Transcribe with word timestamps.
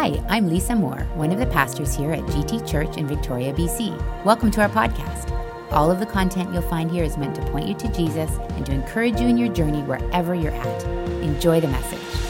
Hi, 0.00 0.18
I'm 0.30 0.48
Lisa 0.48 0.74
Moore, 0.74 1.06
one 1.14 1.30
of 1.30 1.38
the 1.38 1.44
pastors 1.44 1.94
here 1.94 2.12
at 2.12 2.20
GT 2.20 2.66
Church 2.66 2.96
in 2.96 3.06
Victoria, 3.06 3.52
BC. 3.52 4.24
Welcome 4.24 4.50
to 4.52 4.62
our 4.62 4.68
podcast. 4.70 5.30
All 5.70 5.90
of 5.90 6.00
the 6.00 6.06
content 6.06 6.54
you'll 6.54 6.62
find 6.62 6.90
here 6.90 7.04
is 7.04 7.18
meant 7.18 7.34
to 7.34 7.42
point 7.50 7.68
you 7.68 7.74
to 7.74 7.88
Jesus 7.92 8.30
and 8.52 8.64
to 8.64 8.72
encourage 8.72 9.20
you 9.20 9.28
in 9.28 9.36
your 9.36 9.52
journey 9.52 9.82
wherever 9.82 10.34
you're 10.34 10.52
at. 10.52 10.84
Enjoy 11.22 11.60
the 11.60 11.68
message. 11.68 12.29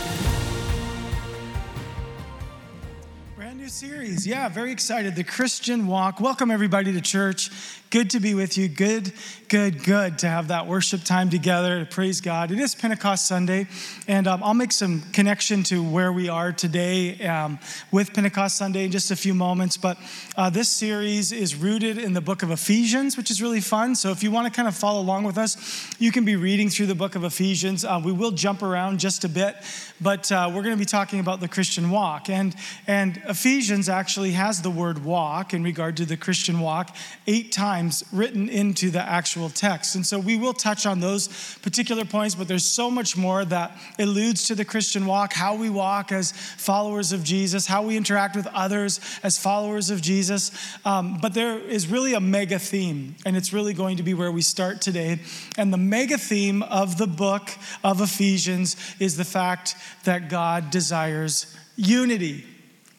Series. 4.20 4.26
Yeah, 4.26 4.48
very 4.48 4.72
excited. 4.72 5.16
The 5.16 5.24
Christian 5.24 5.86
Walk. 5.86 6.20
Welcome, 6.20 6.50
everybody, 6.50 6.92
to 6.92 7.00
church. 7.00 7.50
Good 7.90 8.10
to 8.10 8.20
be 8.20 8.34
with 8.34 8.56
you. 8.56 8.68
Good, 8.68 9.12
good, 9.48 9.82
good 9.82 10.18
to 10.18 10.28
have 10.28 10.46
that 10.48 10.68
worship 10.68 11.02
time 11.02 11.28
together 11.28 11.80
to 11.80 11.86
praise 11.86 12.20
God. 12.20 12.52
It 12.52 12.60
is 12.60 12.72
Pentecost 12.72 13.26
Sunday, 13.26 13.66
and 14.06 14.28
um, 14.28 14.44
I'll 14.44 14.54
make 14.54 14.70
some 14.70 15.02
connection 15.12 15.64
to 15.64 15.82
where 15.82 16.12
we 16.12 16.28
are 16.28 16.52
today 16.52 17.20
um, 17.26 17.58
with 17.90 18.14
Pentecost 18.14 18.56
Sunday 18.56 18.84
in 18.84 18.92
just 18.92 19.10
a 19.10 19.16
few 19.16 19.34
moments. 19.34 19.76
But 19.76 19.98
uh, 20.36 20.50
this 20.50 20.68
series 20.68 21.32
is 21.32 21.56
rooted 21.56 21.98
in 21.98 22.12
the 22.12 22.20
book 22.20 22.44
of 22.44 22.52
Ephesians, 22.52 23.16
which 23.16 23.28
is 23.28 23.42
really 23.42 23.60
fun. 23.60 23.96
So 23.96 24.12
if 24.12 24.22
you 24.22 24.30
want 24.30 24.46
to 24.46 24.52
kind 24.56 24.68
of 24.68 24.76
follow 24.76 25.00
along 25.00 25.24
with 25.24 25.36
us, 25.36 25.56
you 25.98 26.12
can 26.12 26.24
be 26.24 26.36
reading 26.36 26.68
through 26.68 26.86
the 26.86 26.94
book 26.94 27.16
of 27.16 27.24
Ephesians. 27.24 27.84
Uh, 27.84 28.00
we 28.04 28.12
will 28.12 28.30
jump 28.30 28.62
around 28.62 29.00
just 29.00 29.24
a 29.24 29.28
bit, 29.28 29.56
but 30.00 30.30
uh, 30.30 30.46
we're 30.46 30.62
going 30.62 30.76
to 30.76 30.78
be 30.78 30.84
talking 30.84 31.18
about 31.18 31.40
the 31.40 31.48
Christian 31.48 31.90
walk. 31.90 32.30
And, 32.30 32.54
and 32.86 33.20
Ephesians 33.28 33.88
actually 33.88 34.09
has 34.16 34.62
the 34.62 34.70
word 34.70 35.04
walk 35.04 35.54
in 35.54 35.62
regard 35.62 35.96
to 35.96 36.04
the 36.04 36.16
Christian 36.16 36.60
walk 36.60 36.94
eight 37.26 37.52
times 37.52 37.60
times 37.60 38.04
written 38.12 38.48
into 38.48 38.90
the 38.90 39.02
actual 39.02 39.48
text. 39.48 39.94
And 39.94 40.06
so 40.06 40.18
we 40.18 40.36
will 40.36 40.52
touch 40.52 40.86
on 40.86 41.00
those 41.00 41.28
particular 41.62 42.04
points, 42.04 42.34
but 42.34 42.48
there's 42.48 42.64
so 42.64 42.90
much 42.90 43.16
more 43.16 43.44
that 43.44 43.76
alludes 43.98 44.46
to 44.48 44.54
the 44.54 44.64
Christian 44.64 45.06
walk, 45.06 45.32
how 45.32 45.54
we 45.54 45.70
walk 45.70 46.10
as 46.10 46.32
followers 46.32 47.12
of 47.12 47.22
Jesus, 47.22 47.66
how 47.66 47.82
we 47.82 47.96
interact 47.96 48.34
with 48.34 48.46
others 48.48 49.00
as 49.22 49.38
followers 49.38 49.90
of 49.90 50.02
Jesus. 50.02 50.50
Um, 50.84 51.18
but 51.20 51.34
there 51.34 51.58
is 51.58 51.86
really 51.86 52.14
a 52.14 52.20
mega 52.20 52.58
theme, 52.58 53.14
and 53.24 53.36
it's 53.36 53.52
really 53.52 53.74
going 53.74 53.96
to 53.98 54.02
be 54.02 54.14
where 54.14 54.32
we 54.32 54.42
start 54.42 54.80
today. 54.80 55.20
And 55.56 55.72
the 55.72 55.78
mega 55.78 56.18
theme 56.18 56.62
of 56.62 56.98
the 56.98 57.06
book 57.06 57.50
of 57.84 58.00
Ephesians 58.00 58.76
is 58.98 59.16
the 59.16 59.24
fact 59.24 59.74
that 60.04 60.28
God 60.28 60.70
desires 60.70 61.54
unity. 61.76 62.49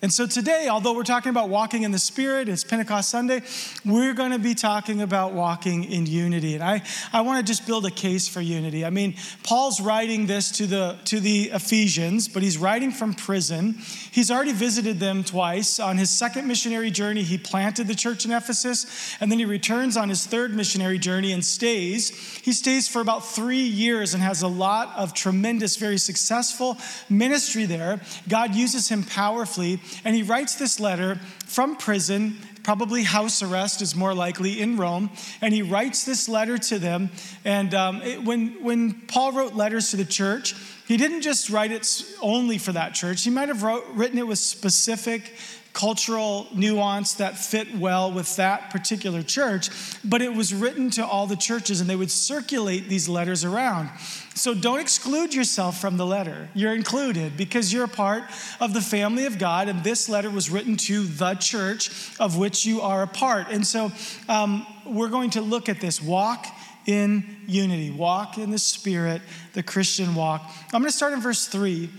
And 0.04 0.12
so 0.12 0.26
today, 0.26 0.68
although 0.68 0.96
we're 0.96 1.04
talking 1.04 1.30
about 1.30 1.50
walking 1.50 1.84
in 1.84 1.92
the 1.92 2.00
Spirit, 2.00 2.50
it's 2.50 2.64
Pentecost 2.64 3.12
Sunday, 3.12 3.44
we're 3.86 4.16
going 4.16 4.32
to 4.32 4.40
be 4.40 4.56
talking 4.56 5.00
about 5.00 5.34
walking 5.34 5.84
in 5.84 6.08
unity. 6.08 6.56
And 6.56 6.64
I, 6.64 6.82
I 7.14 7.22
want 7.22 7.46
to 7.46 7.48
just 7.48 7.68
build 7.68 7.86
a 7.86 7.92
case 7.92 8.28
for 8.28 8.42
unity. 8.42 8.84
I 8.84 8.90
mean, 8.90 9.14
Paul's 9.44 9.80
writing 9.80 10.26
this 10.26 10.50
to 10.54 10.66
the, 10.66 10.98
to 11.06 11.20
the 11.20 11.52
Ephesians, 11.54 12.28
but 12.28 12.42
he's 12.42 12.58
writing 12.58 12.90
from 12.90 13.14
prison. 13.14 13.76
He's 14.10 14.32
already 14.32 14.54
visited 14.54 15.00
them 15.00 15.24
twice. 15.24 15.80
On 15.80 16.00
his 16.00 16.10
second 16.10 16.48
missionary 16.48 16.90
journey, 16.90 17.22
he 17.22 17.38
planted 17.38 17.86
the 17.86 17.94
church 17.94 18.26
in 18.26 18.32
Ephesus, 18.32 19.16
and 19.22 19.32
then 19.32 19.38
he 19.38 19.46
returns 19.46 19.98
on 19.98 20.10
his 20.10 20.26
third 20.26 20.56
missionary 20.56 20.98
journey 20.98 21.32
and 21.32 21.46
stays. 21.46 22.10
He 22.40 22.54
stays 22.54 22.88
for 22.88 23.02
about 23.02 23.24
three 23.24 23.62
years 23.62 24.16
and 24.16 24.24
has 24.24 24.42
a 24.42 24.48
lot 24.48 24.92
of 24.98 25.14
tremendous, 25.14 25.76
very 25.76 26.00
successful 26.00 26.80
ministry 27.08 27.66
there. 27.66 28.02
God 28.28 28.56
uses 28.56 28.90
him 28.90 29.04
powerfully. 29.04 29.80
And 30.04 30.16
he 30.16 30.24
writes 30.24 30.56
this 30.56 30.80
letter 30.80 31.20
from 31.46 31.76
prison, 31.76 32.38
probably 32.64 33.04
house 33.04 33.42
arrest 33.42 33.82
is 33.82 33.96
more 33.96 34.14
likely 34.14 34.62
in 34.62 34.78
Rome. 34.78 35.10
And 35.42 35.54
he 35.54 35.62
writes 35.62 36.04
this 36.04 36.30
letter 36.30 36.58
to 36.58 36.80
them. 36.80 37.10
And 37.46 37.74
um, 37.74 38.02
it, 38.02 38.24
when, 38.24 38.64
when 38.64 38.94
Paul 39.08 39.34
wrote 39.34 39.54
letters 39.54 39.92
to 39.92 39.98
the 39.98 40.06
church, 40.06 40.56
he 40.88 40.98
didn't 40.98 41.22
just 41.22 41.50
write 41.50 41.72
it 41.72 41.88
only 42.22 42.58
for 42.58 42.72
that 42.74 42.94
church. 42.94 43.24
He 43.24 43.30
might 43.30 43.48
have 43.48 43.64
wrote, 43.64 43.86
written 43.94 44.18
it 44.18 44.28
with 44.28 44.40
specific 44.40 45.34
cultural 45.74 46.48
nuance 46.54 47.14
that 47.14 47.38
fit 47.38 47.76
well 47.76 48.12
with 48.12 48.36
that 48.36 48.70
particular 48.70 49.24
church, 49.24 49.70
but 50.04 50.22
it 50.22 50.34
was 50.34 50.54
written 50.54 50.90
to 50.92 51.06
all 51.06 51.28
the 51.28 51.36
churches 51.36 51.82
and 51.82 51.90
they 51.90 51.96
would 51.96 52.12
circulate 52.12 52.90
these 52.90 53.08
letters 53.08 53.46
around. 53.46 53.90
So 54.34 54.54
don't 54.54 54.80
exclude 54.80 55.34
yourself 55.34 55.80
from 55.80 55.98
the 55.98 56.06
letter. 56.06 56.50
You're 56.54 56.74
included 56.74 57.38
because 57.38 57.72
you're 57.72 57.84
a 57.84 57.90
part 57.90 58.24
of 58.60 58.74
the 58.74 58.82
family 58.82 59.26
of 59.26 59.38
God, 59.38 59.68
and 59.68 59.84
this 59.84 60.08
letter 60.08 60.30
was 60.30 60.50
written 60.50 60.78
to 60.78 61.04
the 61.04 61.36
church 61.36 61.90
of 62.20 62.38
which 62.38 62.66
you 62.66 62.82
are 62.82 63.04
a 63.04 63.08
part. 63.08 63.48
And 63.50 63.66
so 63.66 63.92
um, 64.30 64.66
we're 64.86 65.10
going 65.10 65.32
to 65.32 65.42
look 65.42 65.70
at 65.70 65.80
this 65.80 66.02
walk 66.02 66.48
in 66.86 67.24
unity, 67.46 67.92
walk 67.92 68.38
in 68.38 68.52
the 68.52 68.58
Spirit, 68.58 69.22
the 69.54 69.64
Christian 69.64 70.16
walk. 70.16 70.44
I'm 70.74 70.82
going 70.82 70.92
to 70.92 70.96
start 70.96 71.14
in 71.14 71.22
verse 71.22 71.48
3. 71.48 71.90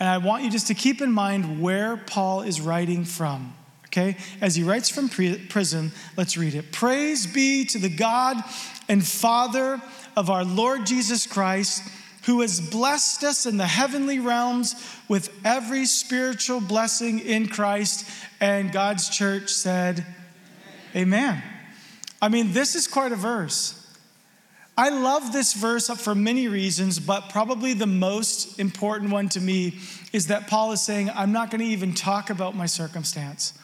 And 0.00 0.08
I 0.08 0.18
want 0.18 0.44
you 0.44 0.50
just 0.50 0.68
to 0.68 0.74
keep 0.74 1.00
in 1.00 1.10
mind 1.10 1.60
where 1.60 1.96
Paul 1.96 2.42
is 2.42 2.60
writing 2.60 3.04
from. 3.04 3.54
Okay? 3.86 4.16
As 4.40 4.54
he 4.54 4.62
writes 4.62 4.88
from 4.88 5.08
prison, 5.08 5.92
let's 6.16 6.36
read 6.36 6.54
it. 6.54 6.72
Praise 6.72 7.26
be 7.26 7.64
to 7.66 7.78
the 7.78 7.88
God 7.88 8.36
and 8.88 9.04
Father 9.04 9.80
of 10.16 10.30
our 10.30 10.44
Lord 10.44 10.86
Jesus 10.86 11.26
Christ, 11.26 11.82
who 12.24 12.42
has 12.42 12.60
blessed 12.60 13.24
us 13.24 13.46
in 13.46 13.56
the 13.56 13.66
heavenly 13.66 14.18
realms 14.18 14.74
with 15.08 15.30
every 15.44 15.86
spiritual 15.86 16.60
blessing 16.60 17.18
in 17.20 17.48
Christ. 17.48 18.08
And 18.40 18.70
God's 18.70 19.08
church 19.08 19.50
said, 19.50 20.04
Amen. 20.94 21.30
Amen. 21.32 21.42
I 22.20 22.28
mean, 22.28 22.52
this 22.52 22.74
is 22.74 22.86
quite 22.88 23.12
a 23.12 23.16
verse. 23.16 23.77
I 24.78 24.90
love 24.90 25.32
this 25.32 25.54
verse 25.54 25.88
for 25.88 26.14
many 26.14 26.46
reasons, 26.46 27.00
but 27.00 27.30
probably 27.30 27.74
the 27.74 27.88
most 27.88 28.60
important 28.60 29.10
one 29.10 29.28
to 29.30 29.40
me 29.40 29.80
is 30.12 30.28
that 30.28 30.46
Paul 30.46 30.70
is 30.70 30.80
saying, 30.80 31.10
I'm 31.10 31.32
not 31.32 31.50
going 31.50 31.62
to 31.62 31.66
even 31.66 31.94
talk 31.94 32.30
about 32.30 32.54
my 32.54 32.66
circumstance. 32.66 33.54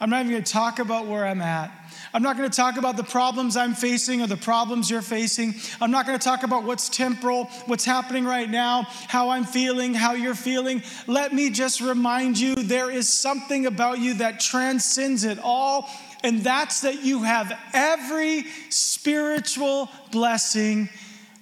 I'm 0.00 0.10
not 0.10 0.20
even 0.20 0.30
going 0.30 0.44
to 0.44 0.52
talk 0.52 0.78
about 0.78 1.08
where 1.08 1.26
I'm 1.26 1.42
at. 1.42 1.72
I'm 2.14 2.22
not 2.22 2.36
going 2.36 2.48
to 2.48 2.56
talk 2.56 2.76
about 2.76 2.96
the 2.96 3.02
problems 3.02 3.56
I'm 3.56 3.74
facing 3.74 4.22
or 4.22 4.28
the 4.28 4.36
problems 4.36 4.88
you're 4.88 5.02
facing. 5.02 5.56
I'm 5.80 5.90
not 5.90 6.06
going 6.06 6.16
to 6.16 6.24
talk 6.24 6.44
about 6.44 6.62
what's 6.62 6.88
temporal, 6.88 7.46
what's 7.66 7.84
happening 7.84 8.24
right 8.24 8.48
now, 8.48 8.84
how 9.08 9.30
I'm 9.30 9.44
feeling, 9.44 9.92
how 9.92 10.12
you're 10.12 10.36
feeling. 10.36 10.84
Let 11.08 11.34
me 11.34 11.50
just 11.50 11.80
remind 11.80 12.38
you 12.38 12.54
there 12.54 12.92
is 12.92 13.08
something 13.08 13.66
about 13.66 13.98
you 13.98 14.14
that 14.14 14.38
transcends 14.38 15.24
it 15.24 15.40
all 15.42 15.90
and 16.22 16.42
that's 16.42 16.82
that 16.82 17.02
you 17.02 17.22
have 17.22 17.52
every 17.72 18.44
spiritual 18.68 19.88
blessing 20.12 20.88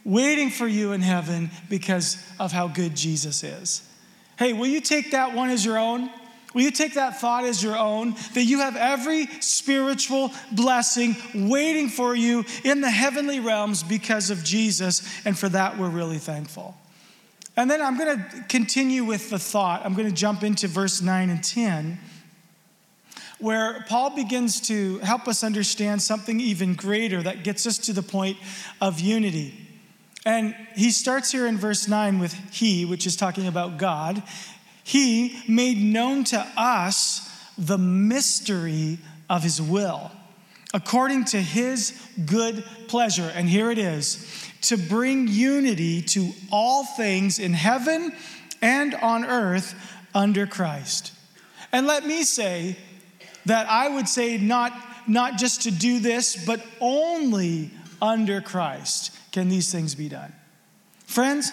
waiting 0.05 0.51
for 0.51 0.67
you 0.67 0.93
in 0.93 1.01
heaven 1.01 1.51
because 1.69 2.23
of 2.39 2.53
how 2.53 2.69
good 2.69 2.95
Jesus 2.95 3.43
is. 3.43 3.87
Hey, 4.39 4.53
will 4.53 4.67
you 4.67 4.81
take 4.81 5.11
that 5.11 5.35
one 5.35 5.51
as 5.51 5.65
your 5.65 5.79
own? 5.79 6.11
Will 6.55 6.63
you 6.63 6.71
take 6.71 6.95
that 6.95 7.21
thought 7.21 7.45
as 7.45 7.63
your 7.63 7.77
own? 7.77 8.15
That 8.35 8.45
you 8.45 8.61
have 8.61 8.77
every 8.77 9.27
spiritual 9.41 10.33
blessing 10.53 11.17
waiting 11.35 11.89
for 11.89 12.15
you 12.15 12.45
in 12.65 12.81
the 12.81 12.91
heavenly 12.91 13.41
realms 13.41 13.83
because 13.83 14.31
of 14.31 14.45
Jesus, 14.45 15.03
and 15.25 15.39
for 15.39 15.49
that 15.51 15.77
we're 15.77 15.91
really 15.91 16.19
thankful. 16.19 16.75
And 17.57 17.71
then 17.71 17.83
I'm 17.83 17.99
going 17.99 18.17
to 18.17 18.45
continue 18.49 19.05
with 19.05 19.31
the 19.31 19.39
thought. 19.39 19.85
I'm 19.85 19.95
going 19.95 20.09
to 20.09 20.15
jump 20.15 20.45
into 20.45 20.69
verse 20.69 21.03
9 21.03 21.29
and 21.29 21.43
10 21.43 21.99
where 23.39 23.85
Paul 23.89 24.11
begins 24.11 24.61
to 24.63 24.99
help 24.99 25.29
us 25.29 25.45
understand 25.45 26.03
something 26.03 26.41
even 26.41 26.75
greater 26.75 27.23
that 27.23 27.45
gets 27.45 27.67
us 27.67 27.79
to 27.79 27.93
the 27.93 28.03
point 28.03 28.37
of 28.81 29.01
unity. 29.01 29.55
And 30.27 30.55
he 30.75 30.91
starts 30.91 31.31
here 31.31 31.47
in 31.47 31.57
verse 31.57 31.89
9 31.89 32.19
with 32.19 32.35
He, 32.53 32.85
which 32.85 33.07
is 33.07 33.17
talking 33.17 33.47
about 33.47 33.79
God. 33.79 34.23
He 34.83 35.41
made 35.49 35.79
known 35.79 36.25
to 36.25 36.47
us 36.57 37.29
the 37.57 37.79
mystery 37.79 38.99
of 39.31 39.43
His 39.43 39.61
will, 39.63 40.11
according 40.75 41.27
to 41.27 41.41
His 41.41 42.01
good 42.27 42.65
pleasure. 42.89 43.31
And 43.35 43.49
here 43.49 43.71
it 43.71 43.79
is 43.79 44.27
to 44.63 44.77
bring 44.77 45.29
unity 45.29 46.03
to 46.03 46.33
all 46.51 46.85
things 46.85 47.39
in 47.39 47.53
heaven 47.53 48.13
and 48.61 48.95
on 48.97 49.25
earth 49.25 49.75
under 50.15 50.47
Christ. 50.47 51.13
And 51.71 51.87
let 51.87 52.07
me 52.07 52.23
say, 52.23 52.77
that 53.49 53.69
I 53.69 53.89
would 53.89 54.09
say 54.09 54.37
not, 54.39 54.73
not 55.07 55.39
just 55.39 55.63
to 55.63 55.71
do 55.71 56.01
this, 56.01 56.45
but 56.45 56.65
only 56.81 57.71
under 58.01 58.41
Christ 58.41 59.11
can 59.33 59.49
these 59.49 59.73
things 59.73 59.95
be 59.95 60.09
done. 60.09 60.33
Friends, 61.07 61.51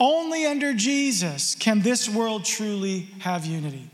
only 0.00 0.46
under 0.46 0.72
Jesus 0.74 1.54
can 1.54 1.80
this 1.80 2.08
world 2.08 2.44
truly 2.44 3.08
have 3.20 3.44
unity. 3.44 3.90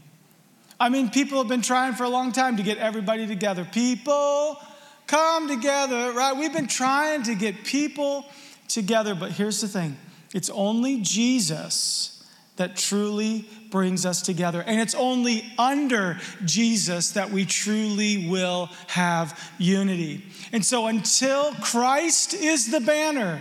I 0.79 0.89
mean, 0.89 1.11
people 1.11 1.39
have 1.39 1.49
been 1.49 1.63
trying 1.63 1.95
for 1.95 2.05
a 2.05 2.09
long 2.09 2.33
time 2.33 2.57
to 2.57 2.63
get 2.63 2.79
everybody 2.79 3.27
together. 3.27 3.65
People 3.65 4.59
come 5.07 5.49
together, 5.49 6.13
right? 6.13 6.37
We've 6.37 6.53
been 6.53 6.69
trying 6.69 7.25
to 7.25 7.35
get 7.35 7.65
people 7.65 8.25
together, 8.69 9.15
but 9.15 9.33
here's 9.33 9.61
the 9.61 9.69
thing 9.69 9.97
it's 10.33 10.51
only 10.51 11.01
Jesus 11.03 12.22
that 12.63 12.77
truly 12.77 13.45
brings 13.73 14.07
us 14.07 14.23
together. 14.23 14.63
And 14.63 14.81
it's 14.81 14.95
only 14.95 15.43
under 15.59 16.21
Jesus 16.45 17.11
that 17.11 17.33
we 17.33 17.45
truly 17.45 18.29
will 18.29 18.67
have 18.87 19.37
unity. 19.59 20.25
And 20.53 20.65
so 20.65 20.87
until 20.87 21.53
Christ 21.55 22.35
is 22.35 22.71
the 22.71 22.79
banner, 22.79 23.41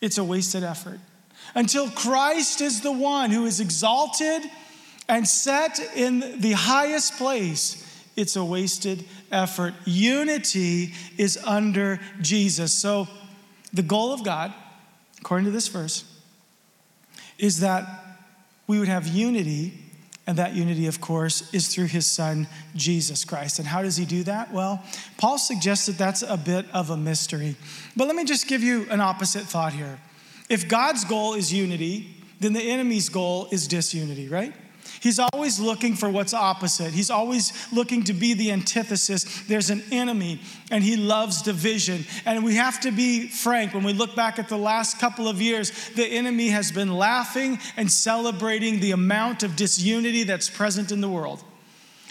it's 0.00 0.18
a 0.18 0.24
wasted 0.24 0.62
effort. 0.62 1.00
Until 1.56 1.90
Christ 1.90 2.60
is 2.60 2.80
the 2.80 2.92
one 2.92 3.32
who 3.32 3.44
is 3.44 3.58
exalted 3.58 4.48
and 5.08 5.26
set 5.26 5.80
in 5.96 6.40
the 6.40 6.52
highest 6.52 7.14
place, 7.14 7.84
it's 8.14 8.36
a 8.36 8.44
wasted 8.44 9.04
effort. 9.32 9.74
Unity 9.84 10.94
is 11.16 11.36
under 11.44 11.98
Jesus. 12.20 12.72
So, 12.72 13.08
the 13.72 13.82
goal 13.82 14.12
of 14.12 14.22
God, 14.22 14.54
according 15.18 15.46
to 15.46 15.50
this 15.50 15.66
verse, 15.66 16.04
is 17.36 17.60
that 17.60 18.04
we 18.68 18.78
would 18.78 18.86
have 18.86 19.08
unity, 19.08 19.72
and 20.28 20.38
that 20.38 20.54
unity, 20.54 20.86
of 20.86 21.00
course, 21.00 21.52
is 21.52 21.68
through 21.68 21.86
his 21.86 22.06
son, 22.06 22.46
Jesus 22.76 23.24
Christ. 23.24 23.58
And 23.58 23.66
how 23.66 23.82
does 23.82 23.96
he 23.96 24.04
do 24.04 24.22
that? 24.24 24.52
Well, 24.52 24.84
Paul 25.16 25.38
suggests 25.38 25.86
that 25.86 25.98
that's 25.98 26.22
a 26.22 26.36
bit 26.36 26.66
of 26.72 26.90
a 26.90 26.96
mystery. 26.96 27.56
But 27.96 28.06
let 28.06 28.14
me 28.14 28.24
just 28.24 28.46
give 28.46 28.62
you 28.62 28.86
an 28.90 29.00
opposite 29.00 29.42
thought 29.42 29.72
here. 29.72 29.98
If 30.50 30.68
God's 30.68 31.04
goal 31.04 31.34
is 31.34 31.52
unity, 31.52 32.14
then 32.40 32.52
the 32.52 32.62
enemy's 32.62 33.08
goal 33.08 33.48
is 33.50 33.66
disunity, 33.66 34.28
right? 34.28 34.52
He's 35.00 35.18
always 35.18 35.60
looking 35.60 35.94
for 35.94 36.10
what's 36.10 36.34
opposite. 36.34 36.92
He's 36.92 37.10
always 37.10 37.52
looking 37.72 38.04
to 38.04 38.12
be 38.12 38.34
the 38.34 38.50
antithesis. 38.52 39.42
There's 39.42 39.70
an 39.70 39.82
enemy, 39.92 40.40
and 40.70 40.82
he 40.82 40.96
loves 40.96 41.42
division. 41.42 42.04
And 42.24 42.44
we 42.44 42.56
have 42.56 42.80
to 42.80 42.90
be 42.90 43.28
frank 43.28 43.74
when 43.74 43.84
we 43.84 43.92
look 43.92 44.16
back 44.16 44.38
at 44.38 44.48
the 44.48 44.58
last 44.58 44.98
couple 44.98 45.28
of 45.28 45.40
years, 45.40 45.72
the 45.90 46.06
enemy 46.06 46.48
has 46.48 46.72
been 46.72 46.92
laughing 46.92 47.58
and 47.76 47.90
celebrating 47.90 48.80
the 48.80 48.92
amount 48.92 49.42
of 49.42 49.56
disunity 49.56 50.24
that's 50.24 50.50
present 50.50 50.90
in 50.90 51.00
the 51.00 51.08
world. 51.08 51.42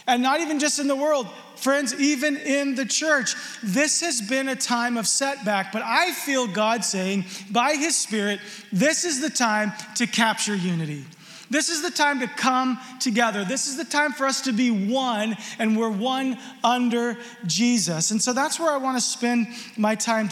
And 0.08 0.24
not 0.24 0.40
even 0.40 0.60
just 0.60 0.80
in 0.80 0.88
the 0.88 0.96
world, 0.96 1.28
friends, 1.58 1.94
even 2.00 2.38
in 2.38 2.76
the 2.76 2.86
church. 2.86 3.36
This 3.62 4.00
has 4.00 4.22
been 4.22 4.48
a 4.48 4.56
time 4.56 4.96
of 4.96 5.06
setback, 5.06 5.74
but 5.74 5.82
I 5.84 6.14
feel 6.14 6.48
God 6.48 6.86
saying 6.86 7.26
by 7.52 7.74
His 7.74 7.98
Spirit, 7.98 8.40
this 8.72 9.04
is 9.04 9.20
the 9.20 9.30
time 9.30 9.74
to 9.96 10.08
capture 10.08 10.56
unity. 10.56 11.04
This 11.50 11.70
is 11.70 11.82
the 11.82 11.92
time 11.92 12.20
to 12.20 12.28
come 12.28 12.80
together. 13.00 13.46
This 13.46 13.68
is 13.68 13.78
the 13.78 13.86
time 13.86 14.12
for 14.12 14.26
us 14.26 14.42
to 14.42 14.52
be 14.52 14.70
one, 14.70 15.38
and 15.60 15.78
we're 15.78 15.90
one 15.90 16.38
under 16.64 17.18
Jesus. 17.46 18.12
And 18.12 18.22
so 18.22 18.34
that's 18.34 18.60
where 18.60 18.72
I 18.72 18.78
want 18.78 18.98
to 18.98 19.02
spend 19.02 19.48
my 19.78 19.96
time 19.96 20.30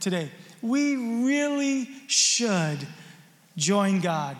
today. 0.00 0.30
We 0.62 1.24
really 1.24 1.88
should 2.06 2.86
join 3.56 4.00
God 4.00 4.36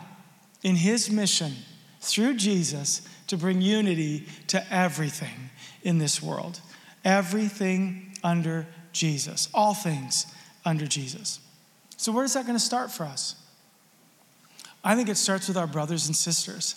in 0.63 0.75
His 0.75 1.09
mission 1.09 1.53
through 2.01 2.35
Jesus 2.35 3.07
to 3.27 3.37
bring 3.37 3.61
unity 3.61 4.27
to 4.47 4.73
everything 4.73 5.49
in 5.83 5.97
this 5.97 6.21
world. 6.21 6.59
Everything 7.03 8.13
under 8.23 8.67
Jesus, 8.91 9.49
all 9.53 9.73
things 9.73 10.27
under 10.65 10.85
Jesus. 10.85 11.39
So, 11.97 12.11
where 12.11 12.23
is 12.23 12.33
that 12.33 12.45
going 12.45 12.57
to 12.57 12.63
start 12.63 12.91
for 12.91 13.05
us? 13.05 13.35
I 14.83 14.95
think 14.95 15.09
it 15.09 15.17
starts 15.17 15.47
with 15.47 15.57
our 15.57 15.67
brothers 15.67 16.07
and 16.07 16.15
sisters. 16.15 16.75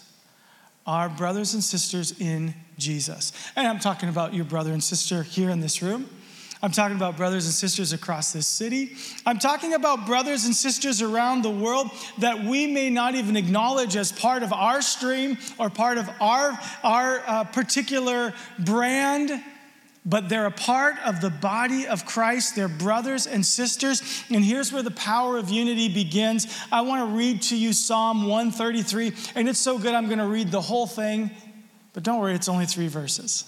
Our 0.86 1.08
brothers 1.08 1.54
and 1.54 1.64
sisters 1.64 2.20
in 2.20 2.54
Jesus. 2.76 3.32
And 3.56 3.66
I'm 3.66 3.78
talking 3.78 4.08
about 4.08 4.34
your 4.34 4.44
brother 4.44 4.72
and 4.72 4.84
sister 4.84 5.22
here 5.22 5.50
in 5.50 5.60
this 5.60 5.80
room. 5.80 6.08
I'm 6.62 6.72
talking 6.72 6.96
about 6.96 7.18
brothers 7.18 7.44
and 7.44 7.52
sisters 7.52 7.92
across 7.92 8.32
this 8.32 8.46
city. 8.46 8.96
I'm 9.26 9.38
talking 9.38 9.74
about 9.74 10.06
brothers 10.06 10.46
and 10.46 10.54
sisters 10.54 11.02
around 11.02 11.42
the 11.42 11.50
world 11.50 11.90
that 12.18 12.42
we 12.42 12.66
may 12.66 12.88
not 12.88 13.14
even 13.14 13.36
acknowledge 13.36 13.96
as 13.96 14.10
part 14.12 14.42
of 14.42 14.50
our 14.50 14.80
stream 14.80 15.36
or 15.58 15.68
part 15.68 15.98
of 15.98 16.08
our, 16.22 16.58
our 16.82 17.22
uh, 17.26 17.44
particular 17.44 18.32
brand 18.58 19.42
but 20.06 20.28
they're 20.28 20.46
a 20.46 20.50
part 20.50 20.96
of 21.04 21.20
the 21.20 21.30
body 21.30 21.86
of 21.86 22.04
Christ. 22.04 22.54
They're 22.54 22.68
brothers 22.68 23.26
and 23.26 23.44
sisters. 23.44 24.02
And 24.30 24.44
here's 24.44 24.72
where 24.72 24.82
the 24.82 24.90
power 24.90 25.38
of 25.38 25.48
unity 25.48 25.88
begins. 25.88 26.46
I 26.70 26.82
want 26.82 27.08
to 27.08 27.16
read 27.16 27.42
to 27.42 27.56
you 27.56 27.72
Psalm 27.72 28.26
133, 28.26 29.12
and 29.34 29.48
it's 29.48 29.58
so 29.58 29.78
good 29.78 29.94
I'm 29.94 30.06
going 30.06 30.18
to 30.18 30.26
read 30.26 30.50
the 30.50 30.60
whole 30.60 30.86
thing. 30.86 31.30
But 31.94 32.02
don't 32.02 32.20
worry, 32.20 32.34
it's 32.34 32.48
only 32.48 32.66
three 32.66 32.88
verses. 32.88 33.44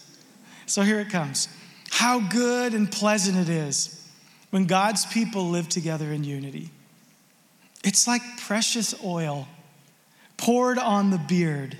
So 0.67 0.83
here 0.83 1.01
it 1.01 1.11
comes. 1.11 1.49
How 1.91 2.21
good 2.21 2.75
and 2.75 2.91
pleasant 2.91 3.37
it 3.37 3.49
is 3.49 4.09
when 4.51 4.67
God's 4.67 5.05
people 5.07 5.49
live 5.51 5.69
together 5.69 6.11
in 6.13 6.25
unity. 6.25 6.71
It's 7.85 8.07
like 8.07 8.23
precious 8.39 8.95
oil 9.05 9.47
poured 10.37 10.79
on 10.79 11.11
the 11.11 11.19
beard 11.19 11.77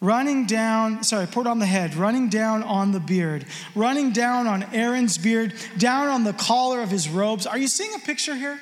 running 0.00 0.46
down, 0.46 1.04
sorry, 1.04 1.26
poured 1.26 1.46
on 1.46 1.58
the 1.58 1.66
head, 1.66 1.94
running 1.94 2.28
down 2.28 2.62
on 2.62 2.92
the 2.92 3.00
beard, 3.00 3.44
running 3.74 4.12
down 4.12 4.46
on 4.46 4.62
Aaron's 4.74 5.18
beard, 5.18 5.54
down 5.76 6.08
on 6.08 6.24
the 6.24 6.32
collar 6.32 6.80
of 6.80 6.90
his 6.90 7.08
robes. 7.08 7.46
Are 7.46 7.58
you 7.58 7.68
seeing 7.68 7.94
a 7.94 7.98
picture 7.98 8.34
here? 8.34 8.58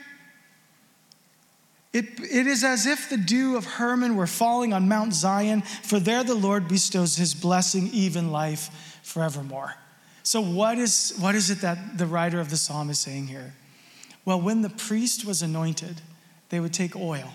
It, 1.92 2.06
it 2.20 2.46
is 2.46 2.64
as 2.64 2.86
if 2.86 3.08
the 3.08 3.16
dew 3.16 3.56
of 3.56 3.64
Hermon 3.64 4.16
were 4.16 4.26
falling 4.26 4.72
on 4.72 4.88
Mount 4.88 5.14
Zion, 5.14 5.62
for 5.62 5.98
there 5.98 6.22
the 6.22 6.34
Lord 6.34 6.68
bestows 6.68 7.16
his 7.16 7.34
blessing, 7.34 7.88
even 7.92 8.30
life 8.30 9.00
forevermore. 9.02 9.74
So, 10.22 10.42
what 10.42 10.76
is, 10.76 11.16
what 11.18 11.34
is 11.34 11.48
it 11.48 11.62
that 11.62 11.96
the 11.96 12.04
writer 12.04 12.40
of 12.40 12.50
the 12.50 12.58
psalm 12.58 12.90
is 12.90 12.98
saying 12.98 13.28
here? 13.28 13.54
Well, 14.26 14.40
when 14.40 14.60
the 14.60 14.68
priest 14.68 15.24
was 15.24 15.40
anointed, 15.40 16.02
they 16.50 16.60
would 16.60 16.74
take 16.74 16.94
oil 16.94 17.32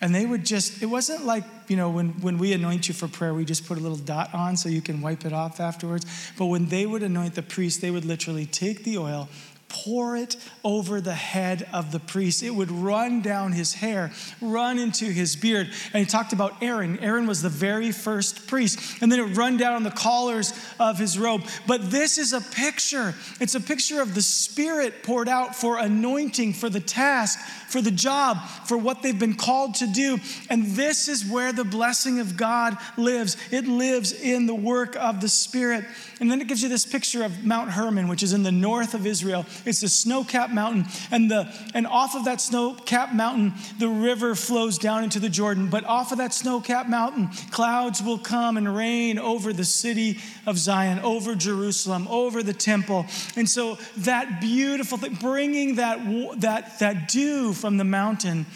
and 0.00 0.14
they 0.14 0.26
would 0.26 0.44
just, 0.44 0.82
it 0.82 0.86
wasn't 0.86 1.24
like, 1.24 1.44
you 1.68 1.76
know, 1.76 1.88
when, 1.88 2.10
when 2.20 2.36
we 2.36 2.52
anoint 2.52 2.86
you 2.88 2.94
for 2.94 3.08
prayer, 3.08 3.32
we 3.32 3.44
just 3.44 3.66
put 3.66 3.78
a 3.78 3.80
little 3.80 3.96
dot 3.96 4.34
on 4.34 4.56
so 4.56 4.68
you 4.68 4.82
can 4.82 5.00
wipe 5.00 5.24
it 5.24 5.32
off 5.32 5.58
afterwards. 5.58 6.04
But 6.36 6.46
when 6.46 6.66
they 6.66 6.84
would 6.84 7.02
anoint 7.02 7.34
the 7.34 7.42
priest, 7.42 7.80
they 7.80 7.90
would 7.90 8.04
literally 8.04 8.44
take 8.44 8.84
the 8.84 8.98
oil, 8.98 9.28
pour 9.68 10.16
it 10.16 10.36
over 10.64 11.00
the 11.00 11.14
head 11.14 11.68
of 11.72 11.92
the 11.92 11.98
priest. 11.98 12.42
It 12.42 12.50
would 12.50 12.70
run 12.70 13.20
down 13.20 13.52
his 13.52 13.74
hair, 13.74 14.12
run 14.40 14.78
into 14.78 15.06
his 15.06 15.36
beard. 15.36 15.68
And 15.92 16.04
he 16.04 16.06
talked 16.06 16.32
about 16.32 16.62
Aaron. 16.62 16.98
Aaron 17.00 17.26
was 17.26 17.42
the 17.42 17.48
very 17.48 17.92
first 17.92 18.46
priest. 18.46 19.02
And 19.02 19.10
then 19.10 19.18
it 19.18 19.36
run 19.36 19.56
down 19.56 19.74
on 19.74 19.82
the 19.82 19.90
collars 19.90 20.52
of 20.78 20.98
his 20.98 21.18
robe. 21.18 21.42
But 21.66 21.90
this 21.90 22.18
is 22.18 22.32
a 22.32 22.40
picture. 22.40 23.14
It's 23.40 23.54
a 23.54 23.60
picture 23.60 24.00
of 24.00 24.14
the 24.14 24.22
Spirit 24.22 25.02
poured 25.02 25.28
out 25.28 25.56
for 25.56 25.78
anointing, 25.78 26.54
for 26.54 26.68
the 26.68 26.80
task, 26.80 27.38
for 27.68 27.80
the 27.80 27.90
job, 27.90 28.38
for 28.66 28.76
what 28.76 29.02
they've 29.02 29.18
been 29.18 29.36
called 29.36 29.74
to 29.76 29.86
do. 29.86 30.18
And 30.48 30.66
this 30.68 31.08
is 31.08 31.24
where 31.24 31.52
the 31.52 31.64
blessing 31.64 32.20
of 32.20 32.36
God 32.36 32.76
lives. 32.96 33.36
It 33.50 33.66
lives 33.66 34.12
in 34.12 34.46
the 34.46 34.54
work 34.54 34.96
of 34.96 35.20
the 35.20 35.28
Spirit. 35.28 35.84
And 36.20 36.30
then 36.30 36.40
it 36.40 36.48
gives 36.48 36.62
you 36.62 36.68
this 36.68 36.86
picture 36.86 37.24
of 37.24 37.44
Mount 37.44 37.70
Hermon, 37.70 38.08
which 38.08 38.22
is 38.22 38.32
in 38.32 38.42
the 38.42 38.52
north 38.52 38.94
of 38.94 39.06
Israel. 39.06 39.44
It's 39.64 39.82
a 39.82 39.88
snow 39.88 40.24
capped 40.24 40.52
mountain. 40.52 40.86
And, 41.10 41.30
the, 41.30 41.52
and 41.74 41.86
off 41.86 42.14
of 42.14 42.24
that 42.26 42.40
snow 42.40 42.74
capped 42.74 43.14
mountain, 43.14 43.54
the 43.78 43.88
river 43.88 44.34
flows 44.34 44.78
down 44.78 45.04
into 45.04 45.20
the 45.20 45.28
Jordan. 45.28 45.68
But 45.68 45.84
off 45.84 46.12
of 46.12 46.18
that 46.18 46.34
snow 46.34 46.60
capped 46.60 46.88
mountain, 46.88 47.30
clouds 47.50 48.02
will 48.02 48.18
come 48.18 48.56
and 48.56 48.74
rain 48.76 49.18
over 49.18 49.52
the 49.52 49.64
city 49.64 50.18
of 50.46 50.58
Zion, 50.58 50.98
over 51.00 51.34
Jerusalem, 51.34 52.06
over 52.08 52.42
the 52.42 52.52
temple. 52.52 53.06
And 53.36 53.48
so 53.48 53.78
that 53.98 54.40
beautiful 54.40 54.98
thing, 54.98 55.14
bringing 55.14 55.76
that, 55.76 55.98
that, 56.40 56.78
that 56.80 57.08
dew 57.08 57.52
from 57.52 57.76
the 57.76 57.84
mountain 57.84 58.46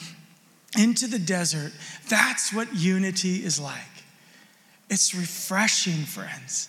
into 0.78 1.06
the 1.06 1.18
desert, 1.18 1.72
that's 2.08 2.52
what 2.52 2.74
unity 2.74 3.44
is 3.44 3.58
like. 3.58 3.80
It's 4.88 5.14
refreshing, 5.14 6.04
friends. 6.04 6.68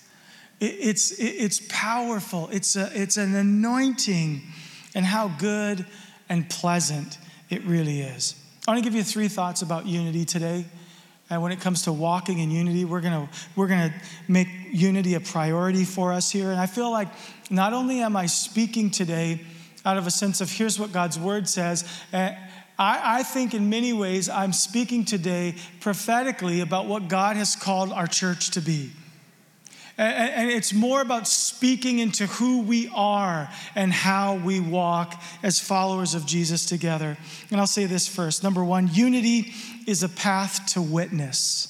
It's, 0.61 1.11
it's 1.17 1.59
powerful. 1.69 2.47
It's, 2.51 2.75
a, 2.75 2.91
it's 2.93 3.17
an 3.17 3.33
anointing, 3.35 4.43
and 4.93 5.03
how 5.03 5.29
good 5.39 5.85
and 6.29 6.47
pleasant 6.49 7.17
it 7.49 7.63
really 7.65 8.01
is. 8.01 8.35
I 8.67 8.71
want 8.71 8.83
to 8.83 8.87
give 8.87 8.95
you 8.95 9.03
three 9.03 9.27
thoughts 9.27 9.63
about 9.63 9.87
unity 9.87 10.23
today. 10.23 10.65
And 11.31 11.41
when 11.41 11.51
it 11.51 11.61
comes 11.61 11.83
to 11.83 11.93
walking 11.93 12.39
in 12.39 12.51
unity, 12.51 12.85
we're 12.85 13.01
gonna, 13.01 13.27
we're 13.55 13.67
gonna 13.67 13.93
make 14.27 14.49
unity 14.71 15.15
a 15.15 15.19
priority 15.19 15.83
for 15.83 16.13
us 16.13 16.29
here. 16.29 16.51
And 16.51 16.59
I 16.59 16.67
feel 16.67 16.91
like 16.91 17.07
not 17.49 17.73
only 17.73 18.01
am 18.01 18.15
I 18.15 18.27
speaking 18.27 18.91
today 18.91 19.41
out 19.83 19.97
of 19.97 20.05
a 20.05 20.11
sense 20.11 20.41
of 20.41 20.51
here's 20.51 20.77
what 20.77 20.91
God's 20.91 21.17
word 21.17 21.49
says, 21.49 21.89
uh, 22.13 22.31
I, 22.77 23.19
I 23.19 23.23
think 23.23 23.53
in 23.53 23.69
many 23.69 23.93
ways 23.93 24.29
I'm 24.29 24.53
speaking 24.53 25.05
today 25.05 25.55
prophetically 25.79 26.61
about 26.61 26.85
what 26.85 27.07
God 27.07 27.35
has 27.35 27.55
called 27.55 27.91
our 27.91 28.07
church 28.07 28.51
to 28.51 28.61
be. 28.61 28.91
And 30.01 30.49
it's 30.49 30.73
more 30.73 30.99
about 31.01 31.27
speaking 31.27 31.99
into 31.99 32.25
who 32.25 32.61
we 32.61 32.89
are 32.95 33.49
and 33.75 33.93
how 33.93 34.35
we 34.35 34.59
walk 34.59 35.21
as 35.43 35.59
followers 35.59 36.15
of 36.15 36.25
Jesus 36.25 36.65
together. 36.65 37.17
And 37.51 37.59
I'll 37.59 37.67
say 37.67 37.85
this 37.85 38.07
first. 38.07 38.43
Number 38.43 38.65
one, 38.65 38.89
unity 38.91 39.53
is 39.85 40.01
a 40.01 40.09
path 40.09 40.65
to 40.73 40.81
witness. 40.81 41.67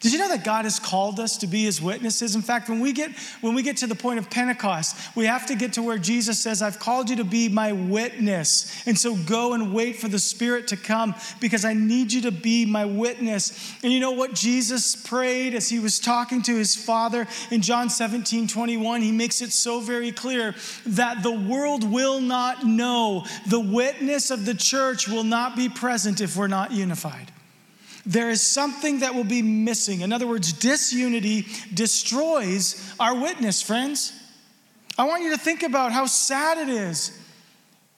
Did 0.00 0.12
you 0.12 0.18
know 0.18 0.28
that 0.28 0.44
God 0.44 0.64
has 0.64 0.78
called 0.78 1.18
us 1.18 1.38
to 1.38 1.46
be 1.46 1.64
his 1.64 1.82
witnesses? 1.82 2.36
In 2.36 2.42
fact, 2.42 2.68
when 2.68 2.80
we 2.80 2.92
get 2.92 3.10
when 3.40 3.54
we 3.54 3.62
get 3.62 3.78
to 3.78 3.86
the 3.86 3.96
point 3.96 4.18
of 4.18 4.30
Pentecost, 4.30 4.96
we 5.16 5.26
have 5.26 5.46
to 5.46 5.56
get 5.56 5.72
to 5.72 5.82
where 5.82 5.98
Jesus 5.98 6.38
says, 6.38 6.62
"I've 6.62 6.78
called 6.78 7.10
you 7.10 7.16
to 7.16 7.24
be 7.24 7.48
my 7.48 7.72
witness." 7.72 8.82
And 8.86 8.96
so 8.96 9.16
go 9.16 9.54
and 9.54 9.74
wait 9.74 9.98
for 9.98 10.08
the 10.08 10.18
Spirit 10.18 10.68
to 10.68 10.76
come 10.76 11.14
because 11.40 11.64
I 11.64 11.74
need 11.74 12.12
you 12.12 12.20
to 12.22 12.30
be 12.30 12.64
my 12.64 12.84
witness. 12.84 13.52
And 13.82 13.92
you 13.92 13.98
know 13.98 14.12
what 14.12 14.34
Jesus 14.34 14.94
prayed 14.94 15.54
as 15.54 15.68
he 15.68 15.80
was 15.80 15.98
talking 15.98 16.42
to 16.42 16.54
his 16.54 16.76
Father 16.76 17.26
in 17.50 17.60
John 17.60 17.90
17, 17.90 18.46
21, 18.46 19.02
he 19.02 19.12
makes 19.12 19.40
it 19.40 19.52
so 19.52 19.80
very 19.80 20.12
clear 20.12 20.54
that 20.86 21.22
the 21.22 21.32
world 21.32 21.82
will 21.82 22.20
not 22.20 22.64
know, 22.64 23.26
the 23.46 23.60
witness 23.60 24.30
of 24.30 24.44
the 24.44 24.54
church 24.54 25.08
will 25.08 25.24
not 25.24 25.56
be 25.56 25.68
present 25.68 26.20
if 26.20 26.36
we're 26.36 26.46
not 26.46 26.70
unified 26.70 27.32
there 28.08 28.30
is 28.30 28.40
something 28.40 29.00
that 29.00 29.14
will 29.14 29.22
be 29.22 29.42
missing. 29.42 30.00
In 30.00 30.14
other 30.14 30.26
words, 30.26 30.50
disunity 30.54 31.46
destroys 31.74 32.94
our 32.98 33.14
witness, 33.14 33.60
friends. 33.60 34.14
I 34.96 35.04
want 35.04 35.22
you 35.22 35.30
to 35.32 35.38
think 35.38 35.62
about 35.62 35.92
how 35.92 36.06
sad 36.06 36.56
it 36.56 36.70
is. 36.70 37.16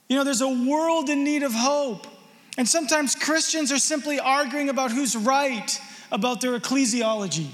You 0.08 0.16
know, 0.16 0.24
there's 0.24 0.40
a 0.40 0.48
world 0.48 1.08
in 1.08 1.22
need 1.22 1.44
of 1.44 1.52
hope. 1.54 2.08
And 2.58 2.68
sometimes 2.68 3.14
Christians 3.14 3.70
are 3.70 3.78
simply 3.78 4.18
arguing 4.18 4.68
about 4.68 4.90
who's 4.90 5.14
right 5.14 5.80
about 6.10 6.40
their 6.40 6.58
ecclesiology. 6.58 7.46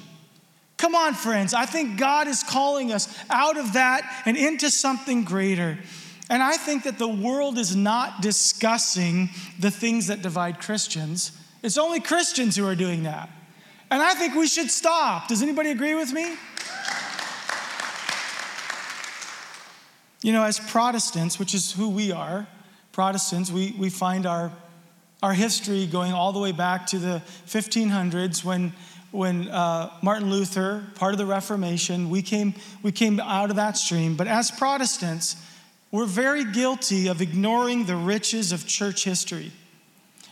Come 0.78 0.94
on, 0.94 1.12
friends. 1.12 1.52
I 1.52 1.66
think 1.66 1.98
God 1.98 2.26
is 2.26 2.42
calling 2.42 2.90
us 2.90 3.14
out 3.28 3.58
of 3.58 3.74
that 3.74 4.22
and 4.24 4.34
into 4.34 4.70
something 4.70 5.24
greater. 5.24 5.78
And 6.30 6.42
I 6.42 6.56
think 6.56 6.84
that 6.84 6.98
the 6.98 7.06
world 7.06 7.58
is 7.58 7.76
not 7.76 8.22
discussing 8.22 9.28
the 9.60 9.70
things 9.70 10.06
that 10.06 10.22
divide 10.22 10.58
Christians. 10.58 11.32
It's 11.66 11.78
only 11.78 11.98
Christians 11.98 12.54
who 12.54 12.64
are 12.64 12.76
doing 12.76 13.02
that. 13.02 13.28
And 13.90 14.00
I 14.00 14.14
think 14.14 14.36
we 14.36 14.46
should 14.46 14.70
stop. 14.70 15.26
Does 15.26 15.42
anybody 15.42 15.70
agree 15.72 15.96
with 15.96 16.12
me? 16.12 16.36
You 20.22 20.32
know, 20.32 20.44
as 20.44 20.60
Protestants, 20.60 21.40
which 21.40 21.54
is 21.54 21.72
who 21.72 21.88
we 21.88 22.12
are, 22.12 22.46
Protestants, 22.92 23.50
we, 23.50 23.74
we 23.76 23.90
find 23.90 24.26
our, 24.26 24.52
our 25.24 25.32
history 25.32 25.86
going 25.86 26.12
all 26.12 26.32
the 26.32 26.38
way 26.38 26.52
back 26.52 26.86
to 26.88 27.00
the 27.00 27.20
1500s 27.48 28.44
when 28.44 28.72
when 29.10 29.48
uh, 29.48 29.90
Martin 30.02 30.30
Luther, 30.30 30.84
part 30.94 31.14
of 31.14 31.18
the 31.18 31.26
Reformation, 31.26 32.10
we 32.10 32.22
came, 32.22 32.54
we 32.82 32.92
came 32.92 33.18
out 33.18 33.50
of 33.50 33.56
that 33.56 33.76
stream. 33.76 34.14
But 34.14 34.28
as 34.28 34.50
Protestants, 34.50 35.36
we're 35.90 36.06
very 36.06 36.44
guilty 36.44 37.08
of 37.08 37.22
ignoring 37.22 37.86
the 37.86 37.96
riches 37.96 38.52
of 38.52 38.66
church 38.66 39.04
history 39.04 39.52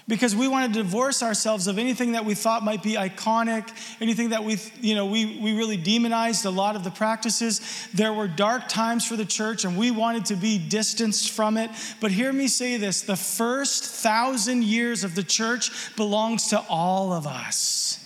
because 0.07 0.37
we 0.37 0.49
want 0.49 0.73
to 0.73 0.83
divorce 0.83 1.23
ourselves 1.23 1.67
of 1.67 1.79
anything 1.79 2.13
that 2.13 2.25
we 2.25 2.35
thought 2.35 2.63
might 2.63 2.83
be 2.83 2.95
iconic, 2.95 3.71
anything 4.03 4.31
that 4.31 4.45
we, 4.45 4.59
you 4.81 4.95
know, 4.95 5.07
we, 5.07 5.39
we 5.39 5.57
really 5.57 5.79
demonized 5.79 6.45
a 6.45 6.51
lot 6.51 6.77
of 6.77 6.85
the 6.85 6.91
practices. 6.91 7.89
There 7.95 8.13
were 8.13 8.29
dark 8.29 8.69
times 8.69 9.07
for 9.07 9.17
the 9.17 9.25
church 9.25 9.65
and 9.65 9.79
we 9.79 9.91
wanted 9.91 10.27
to 10.27 10.37
be 10.37 10.59
distanced 10.59 11.31
from 11.31 11.57
it. 11.57 11.71
But 12.01 12.11
hear 12.11 12.33
me 12.33 12.49
say 12.49 12.77
this 12.77 13.01
the 13.01 13.17
first 13.17 13.85
thousand 13.85 14.65
years 14.65 15.05
of 15.05 15.15
the 15.15 15.23
church 15.23 15.97
belongs 15.97 16.49
to 16.49 16.63
all 16.69 17.13
of 17.13 17.27
us. 17.27 18.01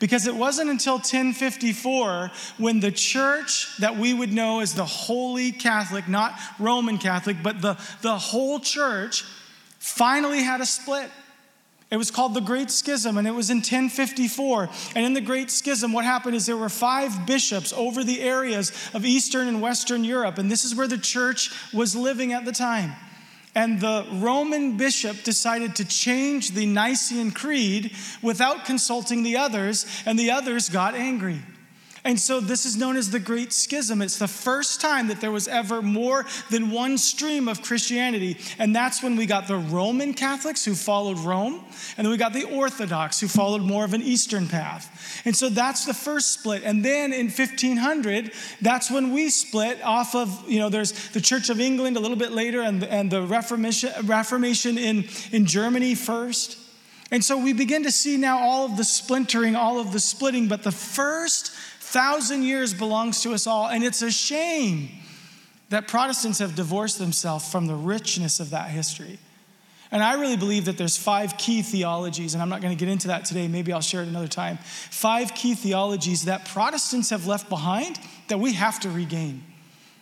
Because 0.00 0.26
it 0.26 0.34
wasn't 0.34 0.68
until 0.68 0.94
1054 0.94 2.30
when 2.58 2.80
the 2.80 2.92
church 2.92 3.74
that 3.78 3.96
we 3.96 4.12
would 4.12 4.32
know 4.32 4.60
as 4.60 4.74
the 4.74 4.84
Holy 4.84 5.52
Catholic, 5.52 6.06
not 6.06 6.38
Roman 6.58 6.98
Catholic, 6.98 7.38
but 7.42 7.62
the, 7.62 7.78
the 8.02 8.18
whole 8.18 8.60
church 8.60 9.24
finally 9.84 10.42
had 10.42 10.62
a 10.62 10.66
split. 10.66 11.10
It 11.90 11.98
was 11.98 12.10
called 12.10 12.32
the 12.32 12.40
Great 12.40 12.70
Schism, 12.70 13.18
and 13.18 13.28
it 13.28 13.32
was 13.32 13.50
in 13.50 13.58
1054. 13.58 14.70
And 14.96 15.04
in 15.04 15.12
the 15.12 15.20
Great 15.20 15.50
Schism, 15.50 15.92
what 15.92 16.06
happened 16.06 16.34
is 16.34 16.46
there 16.46 16.56
were 16.56 16.70
five 16.70 17.26
bishops 17.26 17.70
over 17.74 18.02
the 18.02 18.22
areas 18.22 18.72
of 18.94 19.04
Eastern 19.04 19.46
and 19.46 19.60
Western 19.60 20.02
Europe, 20.02 20.38
and 20.38 20.50
this 20.50 20.64
is 20.64 20.74
where 20.74 20.88
the 20.88 20.96
church 20.96 21.50
was 21.74 21.94
living 21.94 22.32
at 22.32 22.46
the 22.46 22.50
time. 22.50 22.94
And 23.54 23.78
the 23.78 24.06
Roman 24.10 24.78
bishop 24.78 25.22
decided 25.22 25.76
to 25.76 25.84
change 25.84 26.52
the 26.52 26.64
Nicene 26.64 27.30
Creed 27.30 27.94
without 28.22 28.64
consulting 28.64 29.22
the 29.22 29.36
others, 29.36 29.84
and 30.06 30.18
the 30.18 30.30
others 30.30 30.70
got 30.70 30.94
angry. 30.94 31.42
And 32.06 32.20
so 32.20 32.38
this 32.38 32.66
is 32.66 32.76
known 32.76 32.98
as 32.98 33.10
the 33.10 33.18
Great 33.18 33.50
Schism. 33.50 34.02
It's 34.02 34.18
the 34.18 34.28
first 34.28 34.82
time 34.82 35.08
that 35.08 35.22
there 35.22 35.30
was 35.30 35.48
ever 35.48 35.80
more 35.80 36.26
than 36.50 36.70
one 36.70 36.98
stream 36.98 37.48
of 37.48 37.62
Christianity. 37.62 38.36
And 38.58 38.76
that's 38.76 39.02
when 39.02 39.16
we 39.16 39.24
got 39.24 39.48
the 39.48 39.56
Roman 39.56 40.12
Catholics 40.12 40.66
who 40.66 40.74
followed 40.74 41.18
Rome, 41.18 41.64
and 41.96 42.04
then 42.04 42.10
we 42.10 42.18
got 42.18 42.34
the 42.34 42.44
Orthodox 42.44 43.20
who 43.20 43.28
followed 43.28 43.62
more 43.62 43.86
of 43.86 43.94
an 43.94 44.02
Eastern 44.02 44.48
path. 44.48 45.22
And 45.24 45.34
so 45.34 45.48
that's 45.48 45.86
the 45.86 45.94
first 45.94 46.32
split. 46.32 46.62
And 46.62 46.84
then 46.84 47.14
in 47.14 47.30
1500, 47.30 48.32
that's 48.60 48.90
when 48.90 49.10
we 49.12 49.30
split 49.30 49.82
off 49.82 50.14
of, 50.14 50.44
you 50.46 50.58
know, 50.58 50.68
there's 50.68 50.92
the 51.10 51.22
Church 51.22 51.48
of 51.48 51.58
England 51.58 51.96
a 51.96 52.00
little 52.00 52.18
bit 52.18 52.32
later 52.32 52.60
and, 52.60 52.84
and 52.84 53.10
the 53.10 53.22
Reformation, 53.22 53.90
Reformation 54.04 54.76
in, 54.76 55.04
in 55.32 55.46
Germany 55.46 55.94
first. 55.94 56.58
And 57.10 57.24
so 57.24 57.38
we 57.38 57.52
begin 57.52 57.84
to 57.84 57.92
see 57.92 58.16
now 58.16 58.38
all 58.38 58.66
of 58.66 58.76
the 58.76 58.84
splintering, 58.84 59.54
all 59.54 59.78
of 59.78 59.92
the 59.92 60.00
splitting, 60.00 60.48
but 60.48 60.62
the 60.62 60.72
first 60.72 61.53
thousand 61.94 62.42
years 62.42 62.74
belongs 62.74 63.22
to 63.22 63.32
us 63.32 63.46
all. 63.46 63.68
And 63.68 63.84
it's 63.84 64.02
a 64.02 64.10
shame 64.10 64.88
that 65.70 65.86
Protestants 65.86 66.40
have 66.40 66.56
divorced 66.56 66.98
themselves 66.98 67.50
from 67.50 67.66
the 67.66 67.74
richness 67.74 68.40
of 68.40 68.50
that 68.50 68.68
history. 68.68 69.18
And 69.92 70.02
I 70.02 70.20
really 70.20 70.36
believe 70.36 70.64
that 70.64 70.76
there's 70.76 70.96
five 70.96 71.38
key 71.38 71.62
theologies, 71.62 72.34
and 72.34 72.42
I'm 72.42 72.48
not 72.48 72.60
going 72.60 72.76
to 72.76 72.78
get 72.78 72.90
into 72.90 73.08
that 73.08 73.24
today. 73.24 73.46
Maybe 73.46 73.72
I'll 73.72 73.80
share 73.80 74.02
it 74.02 74.08
another 74.08 74.26
time. 74.26 74.58
Five 74.90 75.34
key 75.36 75.54
theologies 75.54 76.24
that 76.24 76.46
Protestants 76.46 77.10
have 77.10 77.28
left 77.28 77.48
behind 77.48 78.00
that 78.26 78.38
we 78.38 78.54
have 78.54 78.80
to 78.80 78.90
regain. 78.90 79.44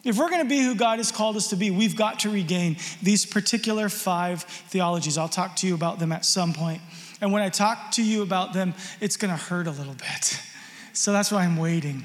If 0.02 0.16
we're 0.16 0.30
going 0.30 0.42
to 0.42 0.48
be 0.48 0.62
who 0.62 0.74
God 0.74 0.98
has 0.98 1.12
called 1.12 1.36
us 1.36 1.48
to 1.48 1.56
be, 1.56 1.70
we've 1.70 1.94
got 1.94 2.20
to 2.20 2.30
regain 2.30 2.78
these 3.02 3.26
particular 3.26 3.90
five 3.90 4.42
theologies. 4.42 5.18
I'll 5.18 5.28
talk 5.28 5.56
to 5.56 5.66
you 5.66 5.74
about 5.74 5.98
them 5.98 6.10
at 6.10 6.24
some 6.24 6.54
point. 6.54 6.80
And 7.20 7.32
when 7.32 7.42
I 7.42 7.50
talk 7.50 7.92
to 7.92 8.02
you 8.02 8.22
about 8.22 8.54
them, 8.54 8.72
it's 9.00 9.16
going 9.16 9.30
to 9.30 9.36
hurt 9.36 9.66
a 9.66 9.70
little 9.72 9.94
bit. 9.94 10.40
So 10.92 11.12
that's 11.12 11.32
why 11.32 11.44
I'm 11.44 11.56
waiting 11.56 12.04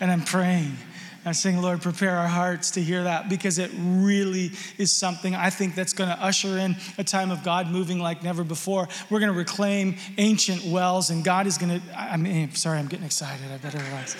and 0.00 0.10
I'm 0.10 0.22
praying. 0.22 0.76
I'm 1.24 1.34
saying, 1.34 1.60
Lord, 1.60 1.82
prepare 1.82 2.16
our 2.16 2.28
hearts 2.28 2.70
to 2.72 2.82
hear 2.82 3.02
that 3.04 3.28
because 3.28 3.58
it 3.58 3.70
really 3.76 4.52
is 4.78 4.92
something 4.92 5.34
I 5.34 5.50
think 5.50 5.74
that's 5.74 5.92
going 5.92 6.08
to 6.08 6.22
usher 6.22 6.56
in 6.56 6.76
a 6.96 7.04
time 7.04 7.30
of 7.30 7.42
God 7.42 7.68
moving 7.70 7.98
like 7.98 8.22
never 8.22 8.44
before. 8.44 8.88
We're 9.10 9.20
going 9.20 9.32
to 9.32 9.38
reclaim 9.38 9.96
ancient 10.16 10.64
wells, 10.64 11.10
and 11.10 11.22
God 11.22 11.46
is 11.46 11.58
going 11.58 11.80
to. 11.80 11.86
I 11.98 12.16
mean, 12.16 12.48
eh, 12.48 12.54
sorry, 12.54 12.78
I'm 12.78 12.86
getting 12.86 13.04
excited. 13.04 13.50
I 13.52 13.58
better 13.58 13.78
relax. 13.78 14.16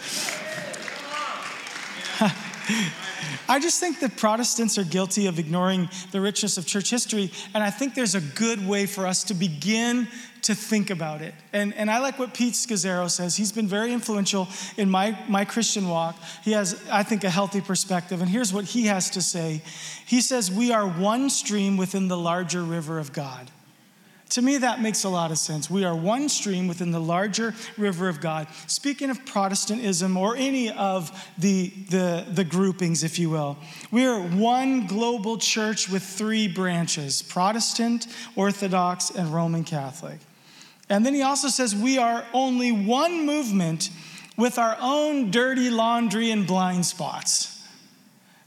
I 3.49 3.59
just 3.61 3.81
think 3.81 4.01
that 4.01 4.17
Protestants 4.17 4.77
are 4.77 4.85
guilty 4.85 5.27
of 5.27 5.39
ignoring 5.39 5.89
the 6.13 6.21
richness 6.21 6.59
of 6.59 6.67
church 6.67 6.91
history, 6.91 7.31
and 7.55 7.63
I 7.63 7.71
think 7.71 7.95
there's 7.95 8.15
a 8.15 8.21
good 8.21 8.67
way 8.67 8.85
for 8.85 9.07
us 9.07 9.25
to 9.25 9.35
begin 9.35 10.09
to 10.43 10.55
think 10.55 10.91
about 10.91 11.23
it. 11.23 11.35
And, 11.53 11.75
and 11.75 11.91
I 11.91 11.99
like 11.99 12.19
what 12.19 12.35
Pete 12.35 12.55
Scazzero 12.55 13.11
says. 13.11 13.37
He's 13.37 13.53
been 13.53 13.69
very 13.69 13.93
influential 13.93 14.49
in 14.77 14.91
my, 14.91 15.19
my 15.29 15.45
Christian 15.45 15.89
walk. 15.89 16.17
He 16.43 16.53
has, 16.53 16.81
I 16.91 17.03
think, 17.03 17.25
a 17.25 17.31
healthy 17.31 17.61
perspective. 17.61 18.21
And 18.21 18.31
here's 18.31 18.53
what 18.53 18.65
he 18.65 18.87
has 18.87 19.11
to 19.11 19.23
say 19.23 19.63
He 20.07 20.21
says, 20.21 20.51
We 20.51 20.73
are 20.73 20.87
one 20.87 21.31
stream 21.31 21.77
within 21.77 22.09
the 22.09 22.17
larger 22.17 22.63
river 22.63 22.99
of 22.99 23.13
God. 23.13 23.51
To 24.31 24.43
me, 24.43 24.59
that 24.59 24.83
makes 24.83 25.05
a 25.05 25.09
lot 25.09 25.31
of 25.31 25.39
sense. 25.39 25.71
We 25.71 25.85
are 25.85 25.97
one 25.97 26.29
stream 26.29 26.69
within 26.69 26.91
the 26.91 27.01
larger 27.01 27.55
river 27.79 28.09
of 28.09 28.21
God. 28.21 28.47
Speaking 28.67 29.09
of 29.09 29.25
Protestantism 29.25 30.19
or 30.19 30.37
any 30.37 30.71
of 30.71 31.11
the, 31.39 31.71
the, 31.89 32.27
the 32.29 32.45
groupings, 32.45 33.03
if 33.03 33.19
you 33.19 33.31
will, 33.31 33.57
we 33.91 34.07
are 34.07 34.21
one 34.21 34.87
global 34.87 35.39
church 35.39 35.89
with 35.89 36.03
three 36.03 36.47
branches 36.47 37.23
Protestant, 37.23 38.07
Orthodox, 38.37 39.11
and 39.11 39.33
Roman 39.33 39.65
Catholic. 39.65 40.19
And 40.91 41.05
then 41.05 41.15
he 41.15 41.23
also 41.23 41.49
says 41.49 41.75
we 41.77 41.99
are 41.99 42.25
only 42.33 42.73
one 42.73 43.27
movement 43.27 43.91
with 44.37 44.59
our 44.59 44.77
own 44.81 45.31
dirty 45.31 45.69
laundry 45.69 46.31
and 46.31 46.47
blind 46.47 46.87
spots. 46.87 47.67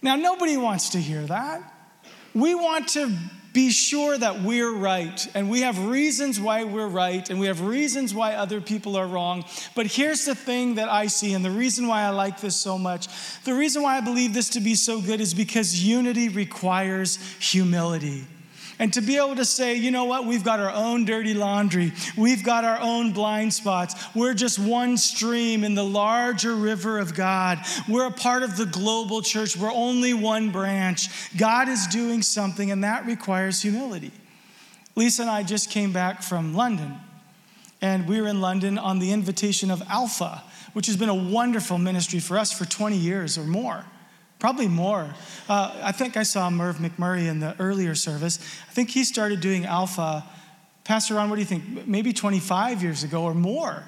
Now, 0.01 0.15
nobody 0.15 0.57
wants 0.57 0.89
to 0.89 1.00
hear 1.00 1.21
that. 1.24 1.62
We 2.33 2.55
want 2.55 2.89
to 2.89 3.15
be 3.53 3.69
sure 3.69 4.17
that 4.17 4.41
we're 4.41 4.74
right 4.74 5.27
and 5.36 5.50
we 5.50 5.62
have 5.62 5.77
reasons 5.88 6.39
why 6.39 6.63
we're 6.63 6.88
right 6.88 7.29
and 7.29 7.39
we 7.39 7.48
have 7.48 7.62
reasons 7.62 8.13
why 8.13 8.36
other 8.36 8.62
people 8.62 8.95
are 8.95 9.07
wrong. 9.07 9.43
But 9.75 9.88
here's 9.88 10.25
the 10.25 10.36
thing 10.36 10.75
that 10.75 10.89
I 10.89 11.07
see, 11.07 11.33
and 11.33 11.43
the 11.43 11.51
reason 11.51 11.88
why 11.88 12.03
I 12.03 12.10
like 12.10 12.39
this 12.39 12.55
so 12.55 12.77
much 12.77 13.07
the 13.43 13.53
reason 13.53 13.83
why 13.83 13.98
I 13.98 14.01
believe 14.01 14.33
this 14.33 14.50
to 14.51 14.62
be 14.62 14.75
so 14.75 15.01
good 15.01 15.19
is 15.19 15.33
because 15.33 15.83
unity 15.83 16.29
requires 16.29 17.17
humility. 17.39 18.25
And 18.81 18.91
to 18.93 19.01
be 19.01 19.17
able 19.17 19.35
to 19.35 19.45
say, 19.45 19.75
you 19.75 19.91
know 19.91 20.05
what, 20.05 20.25
we've 20.25 20.43
got 20.43 20.59
our 20.59 20.71
own 20.71 21.05
dirty 21.05 21.35
laundry, 21.35 21.93
we've 22.17 22.43
got 22.43 22.65
our 22.65 22.79
own 22.79 23.13
blind 23.13 23.53
spots. 23.53 23.93
We're 24.15 24.33
just 24.33 24.57
one 24.57 24.97
stream 24.97 25.63
in 25.63 25.75
the 25.75 25.83
larger 25.83 26.55
river 26.55 26.97
of 26.97 27.13
God. 27.13 27.59
We're 27.88 28.07
a 28.07 28.11
part 28.11 28.41
of 28.41 28.57
the 28.57 28.65
global 28.65 29.21
church, 29.21 29.55
we're 29.55 29.71
only 29.71 30.15
one 30.15 30.50
branch. 30.50 31.09
God 31.38 31.69
is 31.69 31.85
doing 31.85 32.23
something, 32.23 32.71
and 32.71 32.83
that 32.83 33.05
requires 33.05 33.61
humility. 33.61 34.11
Lisa 34.95 35.21
and 35.21 35.29
I 35.31 35.43
just 35.43 35.69
came 35.69 35.93
back 35.93 36.23
from 36.23 36.55
London, 36.55 36.95
and 37.81 38.07
we 38.07 38.19
were 38.19 38.29
in 38.29 38.41
London 38.41 38.79
on 38.79 38.97
the 38.97 39.11
invitation 39.11 39.69
of 39.69 39.83
Alpha, 39.89 40.41
which 40.73 40.88
has 40.88 40.97
been 40.97 41.07
a 41.07 41.13
wonderful 41.13 41.77
ministry 41.77 42.19
for 42.19 42.35
us 42.35 42.51
for 42.51 42.65
20 42.65 42.97
years 42.97 43.38
or 43.38 43.43
more 43.43 43.85
probably 44.41 44.67
more. 44.67 45.13
Uh, 45.48 45.79
I 45.83 45.91
think 45.91 46.17
I 46.17 46.24
saw 46.24 46.50
Merv 46.50 46.77
McMurray 46.77 47.27
in 47.27 47.39
the 47.39 47.55
earlier 47.60 47.93
service. 47.93 48.39
I 48.67 48.74
think 48.74 48.89
he 48.89 49.03
started 49.03 49.39
doing 49.39 49.65
Alpha. 49.65 50.25
Pastor 50.83 51.13
Ron, 51.13 51.29
what 51.29 51.36
do 51.36 51.41
you 51.41 51.48
think? 51.48 51.88
Maybe 51.88 52.12
25 52.12 52.81
years 52.81 53.03
ago 53.03 53.24
or 53.24 53.36
more. 53.36 53.83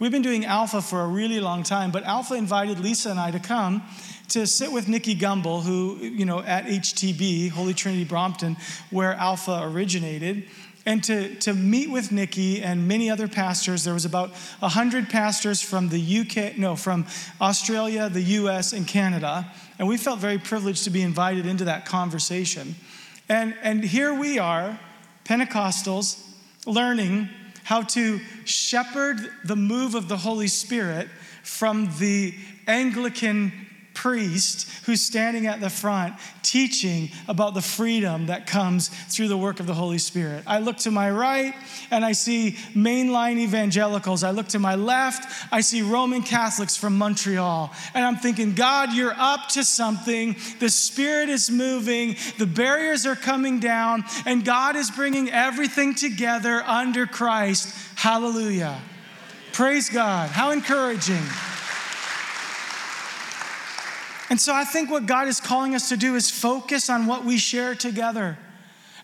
We've 0.00 0.10
been 0.10 0.22
doing 0.22 0.44
Alpha 0.44 0.82
for 0.82 1.02
a 1.02 1.06
really 1.06 1.38
long 1.38 1.62
time, 1.62 1.92
but 1.92 2.02
Alpha 2.02 2.34
invited 2.34 2.80
Lisa 2.80 3.10
and 3.10 3.20
I 3.20 3.30
to 3.30 3.38
come 3.38 3.84
to 4.30 4.44
sit 4.46 4.72
with 4.72 4.88
Nicky 4.88 5.14
Gumbel, 5.14 5.62
who, 5.62 5.98
you 5.98 6.24
know, 6.24 6.40
at 6.40 6.64
HTB, 6.66 7.50
Holy 7.50 7.72
Trinity 7.72 8.04
Brompton, 8.04 8.56
where 8.90 9.14
Alpha 9.14 9.60
originated. 9.62 10.48
and 10.84 11.04
to, 11.04 11.34
to 11.36 11.54
meet 11.54 11.90
with 11.90 12.10
Nicky 12.10 12.60
and 12.62 12.88
many 12.88 13.08
other 13.08 13.28
pastors. 13.28 13.84
There 13.84 13.94
was 13.94 14.04
about 14.04 14.30
100 14.58 15.08
pastors 15.08 15.62
from 15.62 15.90
the 15.90 16.18
UK, 16.20 16.58
no, 16.58 16.74
from 16.74 17.06
Australia, 17.40 18.08
the 18.08 18.22
US, 18.22 18.72
and 18.72 18.86
Canada. 18.86 19.46
And 19.82 19.88
we 19.88 19.96
felt 19.96 20.20
very 20.20 20.38
privileged 20.38 20.84
to 20.84 20.90
be 20.90 21.02
invited 21.02 21.44
into 21.44 21.64
that 21.64 21.86
conversation. 21.86 22.76
And, 23.28 23.52
and 23.62 23.82
here 23.82 24.14
we 24.14 24.38
are, 24.38 24.78
Pentecostals, 25.24 26.24
learning 26.66 27.28
how 27.64 27.82
to 27.82 28.20
shepherd 28.44 29.18
the 29.44 29.56
move 29.56 29.96
of 29.96 30.06
the 30.06 30.18
Holy 30.18 30.46
Spirit 30.46 31.08
from 31.42 31.90
the 31.98 32.32
Anglican 32.68 33.61
priest 33.94 34.68
who's 34.84 35.00
standing 35.00 35.46
at 35.46 35.60
the 35.60 35.70
front 35.70 36.14
teaching 36.42 37.10
about 37.28 37.54
the 37.54 37.62
freedom 37.62 38.26
that 38.26 38.46
comes 38.46 38.88
through 38.88 39.28
the 39.28 39.36
work 39.36 39.60
of 39.60 39.66
the 39.66 39.74
Holy 39.74 39.98
Spirit. 39.98 40.42
I 40.46 40.58
look 40.58 40.76
to 40.78 40.90
my 40.90 41.10
right 41.10 41.54
and 41.90 42.04
I 42.04 42.12
see 42.12 42.52
mainline 42.74 43.38
evangelicals. 43.38 44.22
I 44.22 44.30
look 44.30 44.48
to 44.48 44.58
my 44.58 44.74
left, 44.74 45.24
I 45.52 45.60
see 45.60 45.82
Roman 45.82 46.22
Catholics 46.22 46.76
from 46.76 46.98
Montreal. 46.98 47.72
And 47.94 48.04
I'm 48.04 48.16
thinking, 48.16 48.54
God, 48.54 48.92
you're 48.92 49.14
up 49.16 49.48
to 49.50 49.64
something. 49.64 50.36
The 50.58 50.68
Spirit 50.68 51.28
is 51.28 51.50
moving, 51.50 52.16
the 52.38 52.46
barriers 52.46 53.06
are 53.06 53.16
coming 53.16 53.60
down, 53.60 54.04
and 54.26 54.44
God 54.44 54.76
is 54.76 54.90
bringing 54.90 55.30
everything 55.30 55.94
together 55.94 56.62
under 56.66 57.06
Christ. 57.06 57.74
Hallelujah. 57.94 58.80
Praise 59.52 59.88
God. 59.88 60.30
How 60.30 60.50
encouraging. 60.50 61.22
And 64.32 64.40
so 64.40 64.54
I 64.54 64.64
think 64.64 64.90
what 64.90 65.04
God 65.04 65.28
is 65.28 65.40
calling 65.40 65.74
us 65.74 65.90
to 65.90 65.96
do 65.98 66.14
is 66.14 66.30
focus 66.30 66.88
on 66.88 67.04
what 67.04 67.22
we 67.22 67.36
share 67.36 67.74
together. 67.74 68.38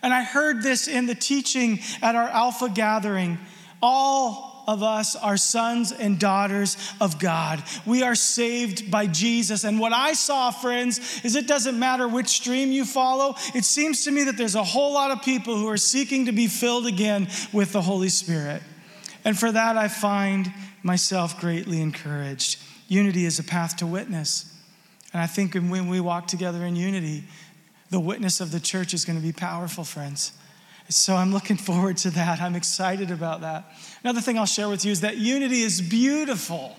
And 0.01 0.11
I 0.11 0.23
heard 0.23 0.63
this 0.63 0.87
in 0.87 1.05
the 1.05 1.13
teaching 1.13 1.81
at 2.01 2.15
our 2.15 2.27
Alpha 2.27 2.67
gathering. 2.67 3.37
All 3.79 4.63
of 4.67 4.81
us 4.81 5.15
are 5.15 5.37
sons 5.37 5.91
and 5.91 6.19
daughters 6.19 6.77
of 6.99 7.19
God. 7.19 7.61
We 7.85 8.01
are 8.01 8.15
saved 8.15 8.89
by 8.89 9.05
Jesus. 9.05 9.65
And 9.65 9.79
what 9.79 9.93
I 9.93 10.13
saw, 10.13 10.49
friends, 10.49 11.21
is 11.23 11.35
it 11.35 11.45
doesn't 11.45 11.77
matter 11.77 12.07
which 12.07 12.29
stream 12.29 12.71
you 12.71 12.83
follow. 12.83 13.35
It 13.53 13.65
seems 13.65 14.05
to 14.05 14.11
me 14.11 14.23
that 14.23 14.35
there's 14.35 14.55
a 14.55 14.63
whole 14.63 14.95
lot 14.95 15.11
of 15.11 15.21
people 15.21 15.55
who 15.55 15.67
are 15.67 15.77
seeking 15.77 16.25
to 16.25 16.31
be 16.31 16.47
filled 16.47 16.87
again 16.87 17.27
with 17.53 17.71
the 17.71 17.83
Holy 17.83 18.09
Spirit. 18.09 18.63
And 19.23 19.37
for 19.37 19.51
that, 19.51 19.77
I 19.77 19.89
find 19.89 20.51
myself 20.81 21.39
greatly 21.39 21.83
encouraged. 21.83 22.59
Unity 22.87 23.25
is 23.25 23.37
a 23.37 23.43
path 23.43 23.77
to 23.77 23.85
witness. 23.85 24.48
And 25.13 25.21
I 25.21 25.27
think 25.27 25.55
when 25.55 25.87
we 25.87 25.99
walk 25.99 26.27
together 26.27 26.63
in 26.63 26.75
unity, 26.75 27.23
the 27.89 27.99
witness 27.99 28.39
of 28.41 28.51
the 28.51 28.59
church 28.59 28.93
is 28.93 29.05
going 29.05 29.17
to 29.17 29.25
be 29.25 29.31
powerful, 29.31 29.83
friends. 29.83 30.31
So 30.89 31.15
I'm 31.15 31.31
looking 31.31 31.57
forward 31.69 31.97
to 31.97 32.11
that. 32.11 32.41
I'm 32.41 32.55
excited 32.55 33.11
about 33.11 33.41
that. 33.41 33.71
Another 34.03 34.21
thing 34.21 34.37
I'll 34.37 34.45
share 34.45 34.69
with 34.69 34.85
you 34.85 34.91
is 34.91 35.01
that 35.01 35.17
unity 35.17 35.61
is 35.61 35.81
beautiful 35.81 36.77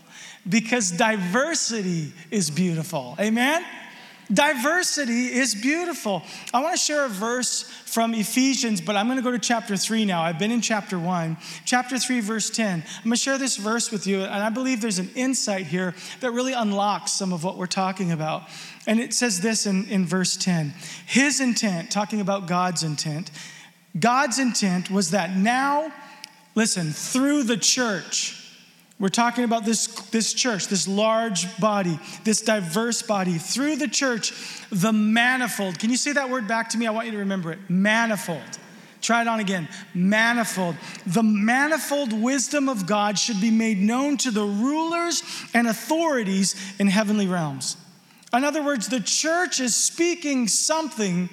because 0.48 0.90
diversity 0.90 2.12
is 2.30 2.50
beautiful. 2.50 3.16
Amen? 3.20 3.64
Diversity 4.32 5.32
is 5.32 5.54
beautiful. 5.56 6.22
I 6.54 6.62
want 6.62 6.74
to 6.74 6.80
share 6.80 7.04
a 7.04 7.08
verse 7.08 7.62
from 7.62 8.14
Ephesians, 8.14 8.80
but 8.80 8.94
I'm 8.94 9.06
going 9.06 9.18
to 9.18 9.24
go 9.24 9.32
to 9.32 9.38
chapter 9.38 9.76
3 9.76 10.04
now. 10.04 10.22
I've 10.22 10.38
been 10.38 10.52
in 10.52 10.60
chapter 10.60 10.98
1. 10.98 11.36
Chapter 11.64 11.98
3, 11.98 12.20
verse 12.20 12.48
10. 12.48 12.84
I'm 12.86 13.02
going 13.02 13.10
to 13.10 13.16
share 13.16 13.38
this 13.38 13.56
verse 13.56 13.90
with 13.90 14.06
you, 14.06 14.20
and 14.20 14.42
I 14.42 14.50
believe 14.50 14.80
there's 14.80 15.00
an 15.00 15.10
insight 15.16 15.66
here 15.66 15.94
that 16.20 16.30
really 16.30 16.52
unlocks 16.52 17.12
some 17.12 17.32
of 17.32 17.42
what 17.42 17.56
we're 17.56 17.66
talking 17.66 18.12
about. 18.12 18.44
And 18.86 19.00
it 19.00 19.12
says 19.12 19.40
this 19.40 19.66
in, 19.66 19.88
in 19.88 20.06
verse 20.06 20.36
10 20.36 20.74
His 21.06 21.40
intent, 21.40 21.90
talking 21.90 22.20
about 22.20 22.46
God's 22.46 22.84
intent, 22.84 23.32
God's 23.98 24.38
intent 24.38 24.90
was 24.90 25.10
that 25.10 25.36
now, 25.36 25.92
listen, 26.54 26.92
through 26.92 27.42
the 27.42 27.56
church, 27.56 28.39
we're 29.00 29.08
talking 29.08 29.44
about 29.44 29.64
this, 29.64 29.86
this 30.10 30.34
church, 30.34 30.68
this 30.68 30.86
large 30.86 31.58
body, 31.58 31.98
this 32.22 32.42
diverse 32.42 33.00
body. 33.00 33.38
Through 33.38 33.76
the 33.76 33.88
church, 33.88 34.32
the 34.70 34.92
manifold. 34.92 35.78
Can 35.78 35.88
you 35.88 35.96
say 35.96 36.12
that 36.12 36.28
word 36.28 36.46
back 36.46 36.68
to 36.70 36.78
me? 36.78 36.86
I 36.86 36.90
want 36.90 37.06
you 37.06 37.12
to 37.12 37.18
remember 37.18 37.50
it. 37.50 37.58
Manifold. 37.70 38.42
Try 39.00 39.22
it 39.22 39.28
on 39.28 39.40
again. 39.40 39.68
Manifold. 39.94 40.76
The 41.06 41.22
manifold 41.22 42.12
wisdom 42.12 42.68
of 42.68 42.86
God 42.86 43.18
should 43.18 43.40
be 43.40 43.50
made 43.50 43.78
known 43.78 44.18
to 44.18 44.30
the 44.30 44.44
rulers 44.44 45.22
and 45.54 45.66
authorities 45.66 46.54
in 46.78 46.86
heavenly 46.86 47.26
realms. 47.26 47.78
In 48.34 48.44
other 48.44 48.62
words, 48.62 48.88
the 48.88 49.00
church 49.00 49.60
is 49.60 49.74
speaking 49.74 50.46
something 50.46 51.30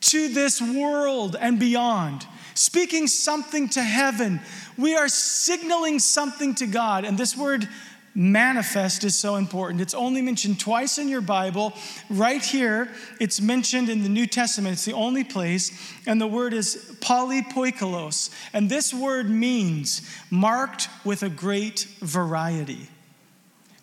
to 0.00 0.28
this 0.28 0.60
world 0.60 1.36
and 1.38 1.58
beyond, 1.58 2.26
speaking 2.54 3.06
something 3.06 3.68
to 3.68 3.82
heaven 3.82 4.40
we 4.76 4.96
are 4.96 5.08
signaling 5.08 5.98
something 5.98 6.54
to 6.56 6.66
God. 6.66 7.04
And 7.04 7.16
this 7.16 7.36
word 7.36 7.68
manifest 8.14 9.04
is 9.04 9.14
so 9.14 9.36
important. 9.36 9.80
It's 9.80 9.94
only 9.94 10.22
mentioned 10.22 10.60
twice 10.60 10.98
in 10.98 11.08
your 11.08 11.20
Bible. 11.20 11.72
Right 12.08 12.44
here, 12.44 12.88
it's 13.20 13.40
mentioned 13.40 13.88
in 13.88 14.02
the 14.02 14.08
New 14.08 14.26
Testament. 14.26 14.74
It's 14.74 14.84
the 14.84 14.92
only 14.92 15.24
place. 15.24 15.72
And 16.06 16.20
the 16.20 16.26
word 16.26 16.54
is 16.54 16.96
polypoikilos. 17.00 18.30
And 18.52 18.68
this 18.68 18.94
word 18.94 19.28
means 19.30 20.08
marked 20.30 20.88
with 21.04 21.22
a 21.22 21.28
great 21.28 21.86
variety. 22.00 22.88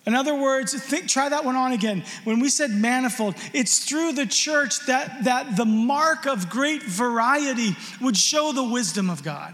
In 0.06 0.16
other 0.16 0.34
words, 0.34 0.74
think, 0.74 1.08
try 1.08 1.30
that 1.30 1.46
one 1.46 1.56
on 1.56 1.74
again. 1.74 2.04
When 2.24 2.40
we 2.40 2.50
said 2.50 2.72
manifold, 2.72 3.36
it's 3.54 3.86
through 3.86 4.14
the 4.14 4.26
church 4.26 4.86
that, 4.88 5.26
that 5.26 5.56
the 5.56 5.66
mark 5.66 6.26
of 6.26 6.50
great 6.50 6.82
variety 6.82 7.76
would 8.02 8.18
show 8.18 8.52
the 8.52 8.64
wisdom 8.64 9.10
of 9.10 9.24
God. 9.24 9.54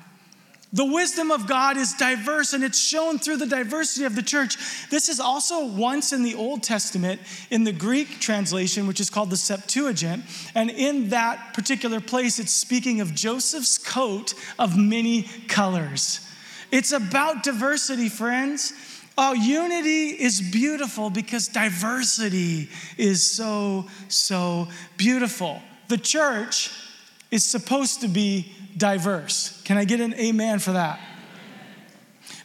The 0.74 0.86
wisdom 0.86 1.32
of 1.32 1.48
God 1.48 1.78
is 1.78 1.94
diverse 1.94 2.54
and 2.54 2.64
it's 2.64 2.80
shown 2.80 3.20
through 3.20 3.38
the 3.38 3.46
diversity 3.46 4.06
of 4.06 4.16
the 4.16 4.22
church. 4.22 4.58
This 4.90 5.08
is 5.08 5.20
also 5.20 5.66
once 5.66 6.12
in 6.12 6.24
the 6.24 6.36
Old 6.36 6.62
Testament 6.62 7.22
in 7.50 7.64
the 7.64 7.72
Greek 7.72 8.20
translation, 8.20 8.86
which 8.86 9.00
is 9.00 9.10
called 9.10 9.30
the 9.30 9.38
Septuagint. 9.38 10.24
And 10.56 10.70
in 10.70 11.10
that 11.10 11.54
particular 11.54 12.02
place, 12.02 12.38
it's 12.38 12.52
speaking 12.52 13.00
of 13.00 13.16
Joseph's 13.16 13.78
coat 13.78 14.34
of 14.60 14.78
many 14.78 15.24
colors. 15.48 16.20
It's 16.70 16.92
about 16.92 17.44
diversity, 17.44 18.10
friends. 18.10 18.74
Oh, 19.18 19.34
unity 19.34 20.10
is 20.10 20.42
beautiful 20.42 21.10
because 21.10 21.48
diversity 21.48 22.70
is 22.98 23.26
so, 23.26 23.88
so 24.10 24.68
beautiful. 24.96 25.62
The 25.88 25.98
church 25.98 26.72
is 27.32 27.44
supposed 27.44 28.02
to 28.02 28.08
be 28.08 28.52
diverse. 28.78 29.60
Can 29.64 29.78
I 29.78 29.86
get 29.86 30.02
an 30.02 30.14
amen 30.14 30.60
for 30.60 30.74
that? 30.74 31.00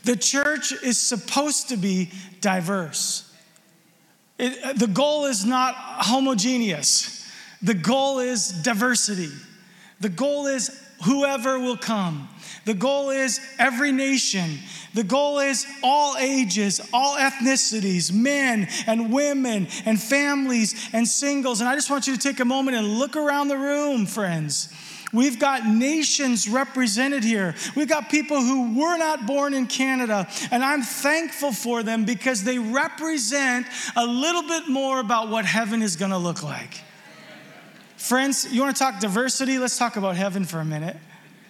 The 0.05 0.17
church 0.17 0.73
is 0.83 0.99
supposed 0.99 1.69
to 1.69 1.77
be 1.77 2.11
diverse. 2.41 3.31
It, 4.39 4.59
uh, 4.65 4.73
the 4.73 4.87
goal 4.87 5.27
is 5.27 5.45
not 5.45 5.75
homogeneous, 5.77 7.31
the 7.61 7.75
goal 7.75 8.19
is 8.19 8.49
diversity. 8.49 9.31
The 10.01 10.09
goal 10.09 10.49
is 10.49 10.82
whoever 11.05 11.59
will 11.59 11.77
come. 11.77 12.29
The 12.65 12.75
goal 12.75 13.11
is 13.11 13.41
every 13.59 13.93
nation. 13.93 14.59
The 14.95 15.03
goal 15.03 15.39
is 15.41 15.67
all 15.83 16.17
ages, 16.17 16.81
all 16.93 17.17
ethnicities, 17.17 18.13
men 18.13 18.69
and 18.87 19.13
women 19.13 19.67
and 19.85 20.01
families 20.01 20.91
and 20.93 21.09
singles. 21.09 21.61
And 21.61 21.69
I 21.69 21.75
just 21.75 21.91
want 21.91 22.07
you 22.07 22.15
to 22.15 22.21
take 22.21 22.41
a 22.41 22.45
moment 22.45 22.77
and 22.77 22.99
look 22.99 23.17
around 23.17 23.49
the 23.49 23.57
room, 23.57 24.07
friends. 24.07 24.73
We've 25.13 25.39
got 25.39 25.67
nations 25.67 26.49
represented 26.49 27.23
here. 27.23 27.55
We've 27.77 27.89
got 27.89 28.09
people 28.09 28.41
who 28.41 28.79
were 28.81 28.97
not 28.97 29.27
born 29.27 29.53
in 29.53 29.67
Canada, 29.67 30.27
and 30.51 30.65
I'm 30.65 30.81
thankful 30.83 31.53
for 31.53 31.83
them 31.83 32.07
because 32.07 32.45
they 32.45 32.59
represent 32.59 33.67
a 33.95 34.07
little 34.07 34.43
bit 34.43 34.69
more 34.69 35.01
about 35.01 35.29
what 35.29 35.45
heaven 35.45 35.83
is 35.83 35.97
going 35.97 36.13
to 36.13 36.19
look 36.19 36.43
like. 36.43 36.81
Friends, 38.03 38.53
you 38.53 38.61
want 38.61 38.77
to 38.77 38.83
talk 38.83 38.99
diversity? 38.99 39.61
Let's 39.61 39.79
talk 39.79 39.95
about 39.95 40.17
heaven 40.17 40.45
for 40.45 40.59
a 40.59 40.65
minute. 40.65 40.97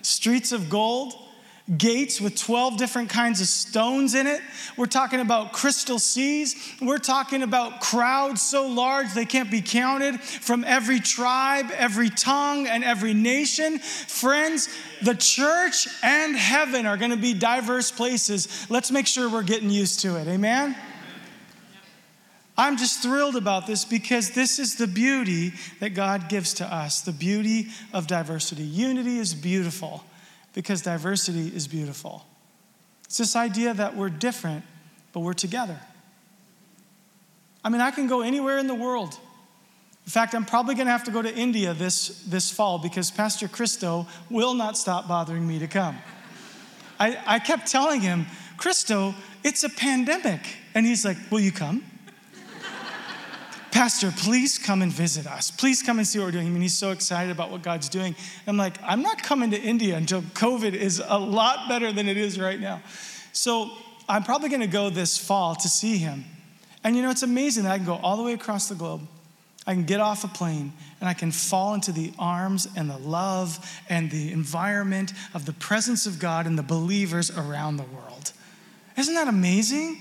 Streets 0.03 0.53
of 0.53 0.69
gold, 0.69 1.15
gates 1.79 2.21
with 2.21 2.37
12 2.37 2.77
different 2.77 3.09
kinds 3.09 3.41
of 3.41 3.47
stones 3.47 4.15
in 4.15 4.27
it. 4.27 4.43
We're 4.77 4.85
talking 4.85 5.21
about 5.21 5.55
crystal 5.55 5.99
seas. 5.99 6.55
We're 6.79 6.99
talking 6.99 7.43
about 7.43 7.81
crowds 7.81 8.43
so 8.43 8.69
large 8.69 9.15
they 9.15 9.25
can't 9.25 9.51
be 9.51 9.63
counted 9.63 10.21
from 10.21 10.63
every 10.65 11.01
tribe, 11.01 11.71
every 11.75 12.11
tongue, 12.11 12.67
and 12.67 12.85
every 12.85 13.15
nation. 13.15 13.79
Friends, 13.79 14.69
the 15.01 15.15
church 15.15 15.89
and 16.03 16.37
heaven 16.37 16.85
are 16.85 16.99
going 16.99 17.13
to 17.13 17.17
be 17.17 17.33
diverse 17.33 17.91
places. 17.91 18.67
Let's 18.69 18.91
make 18.91 19.07
sure 19.07 19.31
we're 19.31 19.43
getting 19.43 19.71
used 19.71 20.01
to 20.01 20.17
it. 20.17 20.29
Amen? 20.29 20.77
I'm 22.63 22.77
just 22.77 23.03
thrilled 23.03 23.35
about 23.35 23.67
this 23.67 23.85
because 23.85 24.31
this 24.31 24.61
is 24.61 24.77
the 24.77 24.87
beauty 24.87 25.53
that 25.81 25.91
God 25.91 26.29
gives 26.29 26.55
to 26.55 26.65
us 26.65 27.01
the 27.01 27.11
beauty 27.11 27.69
of 27.93 28.07
diversity. 28.07 28.63
Unity 28.63 29.19
is 29.19 29.35
beautiful 29.35 30.05
because 30.55 30.81
diversity 30.81 31.49
is 31.49 31.67
beautiful. 31.67 32.25
It's 33.05 33.19
this 33.19 33.35
idea 33.35 33.75
that 33.75 33.97
we're 33.97 34.11
different, 34.11 34.65
but 35.13 35.21
we're 35.21 35.33
together. 35.33 35.81
I 37.65 37.69
mean, 37.69 37.81
I 37.81 37.91
can 37.91 38.07
go 38.07 38.21
anywhere 38.21 38.59
in 38.59 38.69
the 38.69 38.75
world 38.77 39.19
In 40.05 40.11
fact, 40.11 40.35
I'm 40.35 40.45
probably 40.45 40.75
going 40.75 40.87
to 40.87 40.93
have 40.93 41.05
to 41.05 41.11
go 41.11 41.23
to 41.23 41.35
India 41.35 41.75
this, 41.75 42.23
this 42.27 42.51
fall 42.51 42.79
because 42.79 43.11
Pastor 43.11 43.49
Christo 43.49 44.07
will 44.31 44.55
not 44.55 44.77
stop 44.77 45.07
bothering 45.07 45.47
me 45.47 45.59
to 45.61 45.69
come. 45.69 45.97
I, 46.99 47.19
I 47.27 47.39
kept 47.39 47.67
telling 47.67 48.01
him, 48.01 48.27
Christo, 48.57 49.15
it's 49.45 49.65
a 49.65 49.69
pandemic. 49.69 50.41
And 50.75 50.87
he's 50.87 51.05
like, 51.05 51.17
Will 51.31 51.41
you 51.41 51.53
come? 51.53 51.85
Pastor, 53.83 54.13
please 54.13 54.61
come 54.61 54.81
and 54.81 54.93
visit 54.93 55.27
us. 55.27 55.51
Please 55.51 55.83
come 55.83 55.99
and 55.99 56.07
see 56.07 56.21
what 56.21 56.27
we're 56.27 56.31
doing. 56.31 56.47
I 56.47 56.51
mean, 56.51 56.63
he's 56.63 56.79
so 56.79 56.93
excited 56.93 57.33
about 57.33 57.51
what 57.51 57.63
God's 57.63 57.89
doing. 57.89 58.15
I'm 58.47 58.57
like, 58.57 58.81
I'm 58.81 59.03
not 59.03 59.25
coming 59.25 59.51
to 59.51 59.61
India 59.61 59.97
until 59.97 60.23
COVID 60.23 60.73
is 60.73 61.03
a 61.05 61.19
lot 61.19 61.69
better 61.69 61.91
than 61.91 62.07
it 62.07 62.17
is 62.17 62.39
right 62.39 62.61
now. 62.61 62.81
So 63.33 63.73
I'm 64.09 64.23
probably 64.23 64.51
going 64.51 64.61
to 64.61 64.69
go 64.69 64.89
this 64.89 65.19
fall 65.19 65.57
to 65.57 65.69
see 65.69 65.99
him. 65.99 66.25
And 66.85 66.95
you 66.95 67.03
know, 67.03 67.11
it's 67.11 67.25
amazing 67.25 67.65
that 67.65 67.73
I 67.73 67.79
can 67.79 67.85
go 67.85 67.99
all 68.05 68.17
the 68.17 68.23
way 68.23 68.35
across 68.35 68.69
the 68.69 68.77
globe. 68.77 69.01
I 69.67 69.75
can 69.75 69.83
get 69.83 69.99
off 69.99 70.23
a 70.23 70.29
plane 70.29 70.73
and 71.01 71.09
I 71.09 71.15
can 71.15 71.33
fall 71.33 71.75
into 71.75 71.91
the 71.91 72.13
arms 72.21 72.69
and 72.77 72.89
the 72.89 72.99
love 72.99 73.83
and 73.89 74.13
the 74.13 74.31
environment 74.31 75.13
of 75.35 75.45
the 75.45 75.55
presence 75.55 76.07
of 76.07 76.21
God 76.21 76.47
and 76.47 76.57
the 76.57 76.63
believers 76.63 77.37
around 77.37 77.79
the 77.79 77.87
world. 77.93 78.31
Isn't 78.97 79.15
that 79.15 79.27
amazing? 79.27 80.01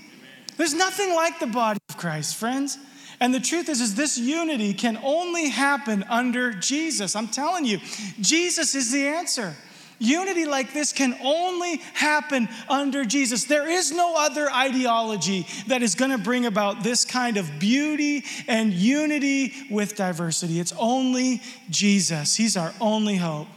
There's 0.56 0.76
nothing 0.76 1.16
like 1.16 1.40
the 1.40 1.48
body 1.48 1.80
of 1.90 1.98
Christ, 1.98 2.36
friends. 2.36 2.78
And 3.22 3.32
the 3.34 3.40
truth 3.40 3.70
is, 3.70 3.80
is 3.80 3.94
this 3.94 4.18
unity 4.18 4.74
can 4.74 4.98
only 5.04 5.50
happen 5.50 6.04
under 6.10 6.52
Jesus. 6.52 7.16
I'm 7.16 7.28
telling 7.28 7.66
you, 7.66 7.80
Jesus 8.20 8.74
is 8.74 8.92
the 8.92 9.06
answer. 9.06 9.56
Unity 10.00 10.46
like 10.46 10.74
this 10.74 10.92
can 10.92 11.16
only 11.24 11.78
happen 11.94 12.50
under 12.68 13.06
Jesus. 13.06 13.44
There 13.44 13.70
is 13.70 13.92
no 13.92 14.16
other 14.18 14.52
ideology 14.52 15.46
that 15.68 15.84
is 15.84 15.94
going 15.94 16.10
to 16.10 16.18
bring 16.18 16.48
about 16.48 16.82
this 16.82 17.06
kind 17.06 17.38
of 17.38 17.60
beauty 17.60 18.26
and 18.48 18.74
unity 18.74 19.54
with 19.70 19.96
diversity. 19.96 20.60
It's 20.60 20.74
only 20.80 21.44
Jesus. 21.70 22.36
He's 22.36 22.58
our 22.58 22.74
only 22.82 23.18
hope. 23.18 23.48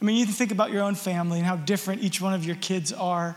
I 0.00 0.04
mean, 0.04 0.16
you 0.18 0.26
can 0.26 0.34
think 0.34 0.52
about 0.52 0.70
your 0.70 0.82
own 0.84 0.94
family 0.94 1.38
and 1.38 1.46
how 1.46 1.56
different 1.56 2.04
each 2.04 2.20
one 2.20 2.34
of 2.34 2.44
your 2.46 2.56
kids 2.56 2.92
are. 2.92 3.34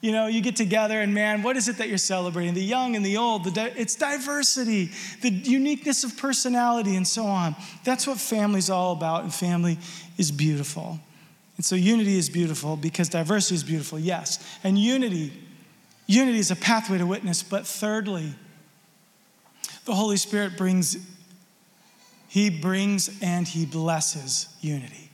You 0.00 0.12
know, 0.12 0.28
you 0.28 0.40
get 0.40 0.54
together 0.54 1.00
and 1.00 1.12
man, 1.12 1.42
what 1.42 1.56
is 1.56 1.68
it 1.68 1.78
that 1.78 1.88
you're 1.88 1.98
celebrating? 1.98 2.54
The 2.54 2.62
young 2.62 2.94
and 2.94 3.04
the 3.04 3.16
old, 3.16 3.42
the 3.44 3.50
di- 3.50 3.72
it's 3.76 3.96
diversity, 3.96 4.90
the 5.22 5.30
uniqueness 5.30 6.04
of 6.04 6.16
personality, 6.16 6.94
and 6.94 7.06
so 7.06 7.26
on. 7.26 7.56
That's 7.82 8.06
what 8.06 8.18
family's 8.18 8.70
all 8.70 8.92
about, 8.92 9.24
and 9.24 9.34
family 9.34 9.78
is 10.16 10.30
beautiful. 10.30 11.00
And 11.56 11.64
so 11.64 11.74
unity 11.74 12.16
is 12.16 12.30
beautiful 12.30 12.76
because 12.76 13.08
diversity 13.08 13.56
is 13.56 13.64
beautiful, 13.64 13.98
yes. 13.98 14.38
And 14.62 14.78
unity, 14.78 15.32
unity 16.06 16.38
is 16.38 16.52
a 16.52 16.56
pathway 16.56 16.98
to 16.98 17.06
witness. 17.06 17.42
But 17.42 17.66
thirdly, 17.66 18.34
the 19.84 19.94
Holy 19.96 20.16
Spirit 20.16 20.56
brings, 20.56 20.96
He 22.28 22.50
brings 22.50 23.20
and 23.20 23.48
He 23.48 23.66
blesses 23.66 24.48
unity. 24.60 25.10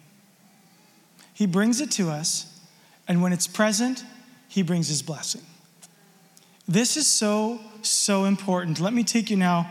He 1.32 1.46
brings 1.46 1.80
it 1.80 1.90
to 1.92 2.10
us, 2.10 2.60
and 3.08 3.22
when 3.22 3.32
it's 3.32 3.46
present, 3.46 4.04
he 4.54 4.62
brings 4.62 4.86
his 4.86 5.02
blessing. 5.02 5.40
This 6.68 6.96
is 6.96 7.08
so, 7.08 7.60
so 7.82 8.24
important. 8.24 8.78
Let 8.78 8.92
me 8.92 9.02
take 9.02 9.28
you 9.28 9.36
now 9.36 9.68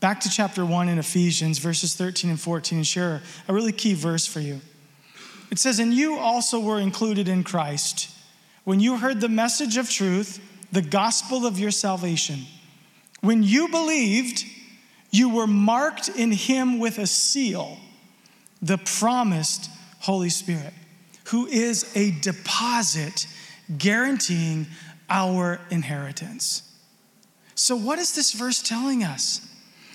back 0.00 0.18
to 0.22 0.28
chapter 0.28 0.66
1 0.66 0.88
in 0.88 0.98
Ephesians, 0.98 1.58
verses 1.58 1.94
13 1.94 2.30
and 2.30 2.40
14, 2.40 2.78
and 2.78 2.86
share 2.86 3.22
a 3.46 3.54
really 3.54 3.70
key 3.70 3.94
verse 3.94 4.26
for 4.26 4.40
you. 4.40 4.60
It 5.52 5.60
says, 5.60 5.78
And 5.78 5.94
you 5.94 6.18
also 6.18 6.58
were 6.58 6.80
included 6.80 7.28
in 7.28 7.44
Christ 7.44 8.10
when 8.64 8.80
you 8.80 8.98
heard 8.98 9.20
the 9.20 9.28
message 9.28 9.76
of 9.76 9.88
truth, 9.88 10.40
the 10.72 10.82
gospel 10.82 11.46
of 11.46 11.60
your 11.60 11.70
salvation. 11.70 12.40
When 13.20 13.44
you 13.44 13.68
believed, 13.68 14.44
you 15.12 15.28
were 15.28 15.46
marked 15.46 16.08
in 16.08 16.32
him 16.32 16.80
with 16.80 16.98
a 16.98 17.06
seal, 17.06 17.78
the 18.60 18.78
promised 18.78 19.70
Holy 20.00 20.30
Spirit, 20.30 20.74
who 21.26 21.46
is 21.46 21.96
a 21.96 22.10
deposit 22.10 23.28
guaranteeing 23.78 24.66
our 25.08 25.60
inheritance. 25.70 26.62
So, 27.54 27.76
what 27.76 27.98
is 27.98 28.14
this 28.14 28.32
verse 28.32 28.62
telling 28.62 29.04
us? 29.04 29.48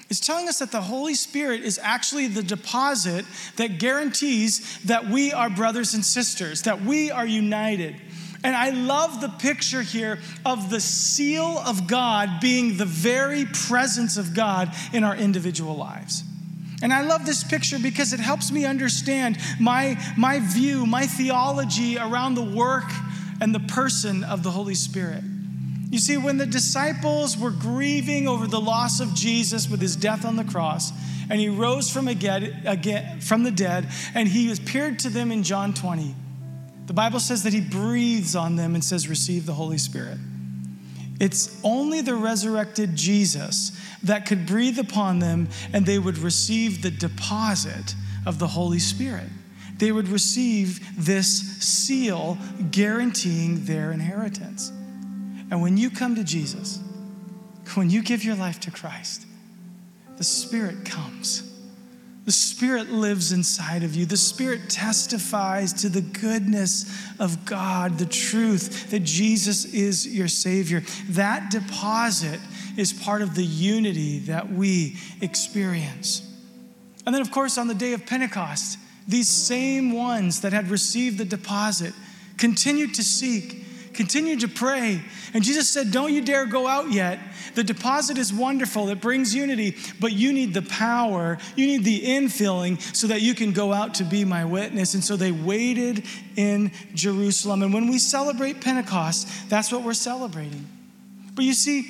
It's 0.10 0.22
telling 0.22 0.48
us 0.48 0.60
that 0.60 0.72
the 0.72 0.82
Holy 0.82 1.16
Spirit 1.16 1.62
is 1.62 1.80
actually 1.82 2.28
the 2.28 2.44
deposit 2.44 3.26
that 3.58 3.78
guarantees 3.78 4.80
that 4.86 5.10
we 5.10 5.34
are 5.34 5.50
brothers 5.50 5.94
and 5.94 6.06
sisters, 6.06 6.62
that 6.62 6.82
we 6.82 7.12
are 7.12 7.26
united. 7.26 7.96
And 8.44 8.56
I 8.56 8.70
love 8.70 9.20
the 9.20 9.30
picture 9.30 9.82
here 9.82 10.20
of 10.46 10.70
the 10.70 10.80
seal 10.80 11.62
of 11.66 11.88
God 11.88 12.40
being 12.40 12.78
the 12.78 12.86
very 12.86 13.46
presence 13.46 14.16
of 14.16 14.34
God 14.34 14.74
in 14.94 15.04
our 15.04 15.16
individual 15.16 15.76
lives. 15.76 16.24
And 16.82 16.94
I 16.94 17.02
love 17.02 17.26
this 17.26 17.44
picture 17.44 17.80
because 17.80 18.14
it 18.14 18.20
helps 18.20 18.52
me 18.52 18.64
understand 18.64 19.40
my, 19.60 20.00
my 20.16 20.40
view, 20.40 20.86
my 20.86 21.08
theology 21.08 21.98
around 21.98 22.36
the 22.36 22.44
work 22.44 22.90
and 23.42 23.54
the 23.54 23.60
person 23.60 24.24
of 24.24 24.44
the 24.44 24.52
Holy 24.52 24.76
Spirit. 24.76 25.24
You 25.90 26.00
see, 26.00 26.18
when 26.18 26.38
the 26.38 26.46
disciples 26.46 27.38
were 27.38 27.52
grieving 27.52 28.28
over 28.28 28.46
the 28.48 28.60
loss 28.60 29.00
of 29.00 29.14
Jesus 29.14 29.70
with 29.70 29.82
his 29.82 29.96
death 29.96 30.26
on 30.26 30.36
the 30.36 30.44
cross, 30.44 30.92
and 31.30 31.40
he 31.40 31.50
rose 31.50 31.90
from, 31.90 32.08
again, 32.08 32.64
again, 32.66 33.22
from 33.22 33.44
the 33.44 33.52
dead, 33.52 33.88
and 34.14 34.28
he 34.28 34.52
appeared 34.52 35.00
to 35.00 35.10
them 35.10 35.32
in 35.32 35.44
John 35.44 35.74
20, 35.74 36.16
the 36.88 36.94
Bible 36.94 37.20
says 37.20 37.44
that 37.44 37.54
he 37.54 37.62
breathes 37.62 38.36
on 38.36 38.56
them 38.56 38.74
and 38.74 38.84
says, 38.84 39.10
Receive 39.10 39.46
the 39.46 39.54
Holy 39.54 39.78
Spirit. 39.78 40.18
It's 41.20 41.60
only 41.64 42.02
the 42.02 42.16
resurrected 42.16 42.96
Jesus 42.96 43.78
that 44.04 44.26
could 44.26 44.46
breathe 44.46 44.80
upon 44.80 45.20
them 45.20 45.50
and 45.74 45.86
they 45.86 46.00
would 46.00 46.18
receive 46.18 46.82
the 46.82 46.92
deposit 46.92 47.96
of 48.26 48.40
the 48.40 48.48
Holy 48.48 48.80
Spirit 48.80 49.30
they 49.78 49.92
would 49.92 50.08
receive 50.08 50.80
this 50.98 51.28
seal 51.60 52.38
guaranteeing 52.72 53.66
their 53.66 53.92
inheritance. 53.92 54.70
And 55.50 55.62
when 55.62 55.78
you 55.78 55.90
come 55.90 56.16
to 56.16 56.24
Jesus, 56.24 56.80
when 57.76 57.90
you 57.90 58.02
give 58.02 58.24
your 58.24 58.36
life 58.36 58.60
to 58.62 58.72
Christ, 58.72 59.26
the 60.18 60.24
Spirit 60.24 60.86
comes. 60.86 61.44
The 62.26 62.32
Spirit 62.34 62.92
lives 62.92 63.32
inside 63.32 63.84
of 63.84 63.96
you. 63.96 64.06
The 64.06 64.18
Spirit 64.18 64.70
testifies 64.70 65.72
to 65.74 65.90
the 65.90 66.02
goodness 66.02 66.92
of 67.20 67.46
God, 67.46 67.98
the 67.98 68.06
truth 68.06 68.92
that 68.92 69.04
Jesus 69.04 69.64
is 69.64 70.06
your 70.06 70.28
Savior. 70.28 70.84
That 71.10 71.52
deposit 71.52 72.42
is 72.76 72.92
part 72.92 73.22
of 73.22 73.36
the 73.36 73.46
unity 73.46 74.20
that 74.20 74.52
we 74.52 74.98
experience. 75.22 76.22
And 77.06 77.16
then, 77.16 77.22
of 77.22 77.32
course, 77.32 77.58
on 77.58 77.70
the 77.70 77.74
day 77.74 77.94
of 77.94 78.06
Pentecost, 78.06 78.78
these 79.08 79.30
same 79.30 79.94
ones 79.94 80.42
that 80.42 80.54
had 80.54 80.70
received 80.70 81.18
the 81.18 81.26
deposit 81.26 81.94
continued 82.38 82.94
to 82.96 83.04
seek, 83.04 83.94
continued 83.94 84.42
to 84.42 84.48
pray. 84.48 85.02
And 85.34 85.44
Jesus 85.44 85.70
said, 85.70 85.92
Don't 85.92 86.14
you 86.14 86.22
dare 86.24 86.46
go 86.46 86.68
out 86.68 86.92
yet. 86.92 87.20
The 87.56 87.64
deposit 87.64 88.20
is 88.20 88.32
wonderful, 88.32 88.90
it 88.90 89.02
brings 89.02 89.34
unity, 89.34 89.76
but 90.00 90.12
you 90.12 90.32
need 90.32 90.54
the 90.54 90.62
power, 90.62 91.40
you 91.56 91.66
need 91.66 91.84
the 91.84 92.02
infilling 92.02 92.80
so 92.96 93.08
that 93.08 93.22
you 93.22 93.34
can 93.34 93.52
go 93.52 93.74
out 93.74 93.96
to 93.96 94.04
be 94.04 94.26
my 94.26 94.46
witness. 94.46 94.94
And 94.94 95.04
so 95.04 95.16
they 95.16 95.32
waited 95.32 96.06
in 96.36 96.72
Jerusalem. 96.94 97.64
And 97.64 97.74
when 97.74 97.90
we 97.90 97.98
celebrate 97.98 98.62
Pentecost, 98.62 99.50
that's 99.50 99.72
what 99.72 99.82
we're 99.82 99.96
celebrating. 99.96 100.68
But 101.34 101.46
you 101.46 101.54
see, 101.54 101.90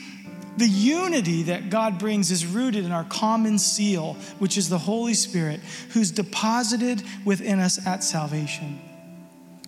the 0.58 0.68
unity 0.68 1.44
that 1.44 1.70
God 1.70 2.00
brings 2.00 2.32
is 2.32 2.46
rooted 2.46 2.84
in 2.84 2.92
our 2.92 3.04
common 3.04 3.60
seal, 3.60 4.16
which 4.40 4.58
is 4.58 4.70
the 4.70 4.78
Holy 4.78 5.14
Spirit, 5.14 5.60
who's 5.90 6.12
deposited 6.12 7.04
within 7.24 7.60
us 7.60 7.86
at 7.86 8.04
salvation. 8.04 8.82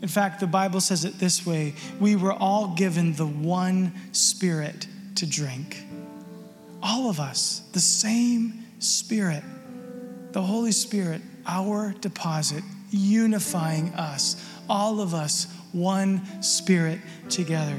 In 0.02 0.08
fact, 0.08 0.40
the 0.40 0.48
Bible 0.48 0.82
says 0.82 1.06
it 1.06 1.20
this 1.20 1.46
way 1.46 1.76
we 2.00 2.16
were 2.16 2.34
all 2.34 2.76
given 2.76 3.14
the 3.14 3.28
one 3.28 3.94
Spirit 4.14 4.88
to 5.16 5.28
drink. 5.28 5.84
All 6.82 7.10
of 7.10 7.20
us, 7.20 7.62
the 7.74 7.80
same 7.80 8.66
Spirit, 8.80 9.44
the 10.32 10.42
Holy 10.42 10.72
Spirit, 10.72 11.22
our 11.46 11.94
deposit, 12.00 12.64
unifying 12.90 13.94
us, 13.94 14.44
all 14.70 15.02
of 15.02 15.14
us, 15.14 15.54
one 15.72 16.42
Spirit 16.42 17.00
together. 17.30 17.78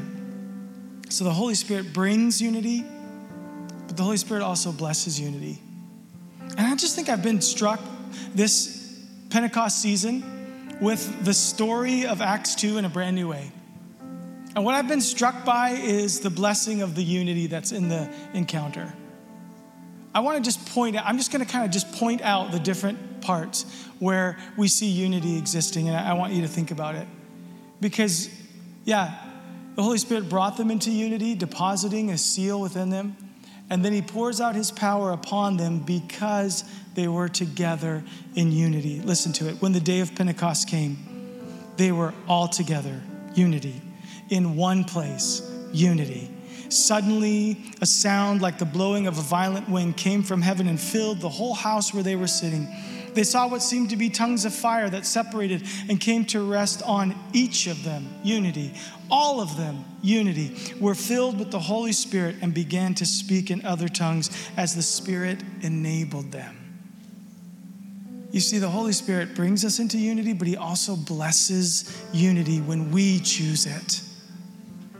So 1.08 1.24
the 1.24 1.32
Holy 1.32 1.54
Spirit 1.54 1.92
brings 1.92 2.40
unity 2.40 2.84
the 4.00 4.04
Holy 4.04 4.16
Spirit 4.16 4.42
also 4.42 4.72
blesses 4.72 5.20
unity. 5.20 5.58
And 6.56 6.60
I 6.60 6.74
just 6.74 6.96
think 6.96 7.10
I've 7.10 7.22
been 7.22 7.42
struck 7.42 7.78
this 8.34 8.98
Pentecost 9.28 9.82
season 9.82 10.78
with 10.80 11.22
the 11.26 11.34
story 11.34 12.06
of 12.06 12.22
Acts 12.22 12.54
2 12.54 12.78
in 12.78 12.86
a 12.86 12.88
brand 12.88 13.14
new 13.14 13.28
way. 13.28 13.52
And 14.56 14.64
what 14.64 14.74
I've 14.74 14.88
been 14.88 15.02
struck 15.02 15.44
by 15.44 15.72
is 15.72 16.20
the 16.20 16.30
blessing 16.30 16.80
of 16.80 16.94
the 16.94 17.02
unity 17.02 17.46
that's 17.46 17.72
in 17.72 17.90
the 17.90 18.10
encounter. 18.32 18.90
I 20.14 20.20
want 20.20 20.38
to 20.38 20.42
just 20.42 20.64
point 20.70 20.96
out, 20.96 21.04
I'm 21.04 21.18
just 21.18 21.30
going 21.30 21.44
to 21.44 21.52
kind 21.52 21.66
of 21.66 21.70
just 21.70 21.92
point 21.92 22.22
out 22.22 22.52
the 22.52 22.58
different 22.58 23.20
parts 23.20 23.66
where 23.98 24.38
we 24.56 24.68
see 24.68 24.88
unity 24.88 25.36
existing, 25.36 25.88
and 25.88 25.96
I 25.98 26.14
want 26.14 26.32
you 26.32 26.40
to 26.40 26.48
think 26.48 26.70
about 26.70 26.94
it. 26.94 27.06
Because, 27.82 28.30
yeah, 28.86 29.14
the 29.74 29.82
Holy 29.82 29.98
Spirit 29.98 30.30
brought 30.30 30.56
them 30.56 30.70
into 30.70 30.90
unity, 30.90 31.34
depositing 31.34 32.08
a 32.08 32.16
seal 32.16 32.58
within 32.62 32.88
them. 32.88 33.14
And 33.70 33.84
then 33.84 33.92
he 33.92 34.02
pours 34.02 34.40
out 34.40 34.56
his 34.56 34.72
power 34.72 35.12
upon 35.12 35.56
them 35.56 35.78
because 35.78 36.64
they 36.94 37.06
were 37.06 37.28
together 37.28 38.02
in 38.34 38.50
unity. 38.50 39.00
Listen 39.00 39.32
to 39.34 39.48
it. 39.48 39.62
When 39.62 39.72
the 39.72 39.80
day 39.80 40.00
of 40.00 40.14
Pentecost 40.14 40.68
came, 40.68 40.98
they 41.76 41.92
were 41.92 42.12
all 42.28 42.48
together, 42.48 43.00
unity, 43.34 43.80
in 44.28 44.56
one 44.56 44.84
place, 44.84 45.40
unity. 45.72 46.30
Suddenly, 46.68 47.72
a 47.80 47.86
sound 47.86 48.42
like 48.42 48.58
the 48.58 48.64
blowing 48.64 49.06
of 49.06 49.18
a 49.18 49.22
violent 49.22 49.68
wind 49.68 49.96
came 49.96 50.22
from 50.22 50.42
heaven 50.42 50.66
and 50.66 50.78
filled 50.78 51.20
the 51.20 51.28
whole 51.28 51.54
house 51.54 51.94
where 51.94 52.02
they 52.02 52.16
were 52.16 52.26
sitting. 52.26 52.68
They 53.14 53.24
saw 53.24 53.48
what 53.48 53.62
seemed 53.62 53.90
to 53.90 53.96
be 53.96 54.10
tongues 54.10 54.44
of 54.44 54.54
fire 54.54 54.88
that 54.90 55.06
separated 55.06 55.66
and 55.88 56.00
came 56.00 56.24
to 56.26 56.42
rest 56.42 56.82
on 56.82 57.14
each 57.32 57.66
of 57.66 57.82
them. 57.84 58.08
Unity. 58.22 58.72
All 59.10 59.40
of 59.40 59.56
them, 59.56 59.84
unity, 60.02 60.56
were 60.80 60.94
filled 60.94 61.38
with 61.38 61.50
the 61.50 61.58
Holy 61.58 61.92
Spirit 61.92 62.36
and 62.42 62.54
began 62.54 62.94
to 62.94 63.06
speak 63.06 63.50
in 63.50 63.64
other 63.64 63.88
tongues 63.88 64.30
as 64.56 64.74
the 64.74 64.82
Spirit 64.82 65.42
enabled 65.62 66.30
them. 66.30 66.56
You 68.30 68.40
see, 68.40 68.58
the 68.58 68.68
Holy 68.68 68.92
Spirit 68.92 69.34
brings 69.34 69.64
us 69.64 69.80
into 69.80 69.98
unity, 69.98 70.32
but 70.32 70.46
He 70.46 70.56
also 70.56 70.94
blesses 70.94 72.00
unity 72.12 72.60
when 72.60 72.92
we 72.92 73.18
choose 73.18 73.66
it. 73.66 74.02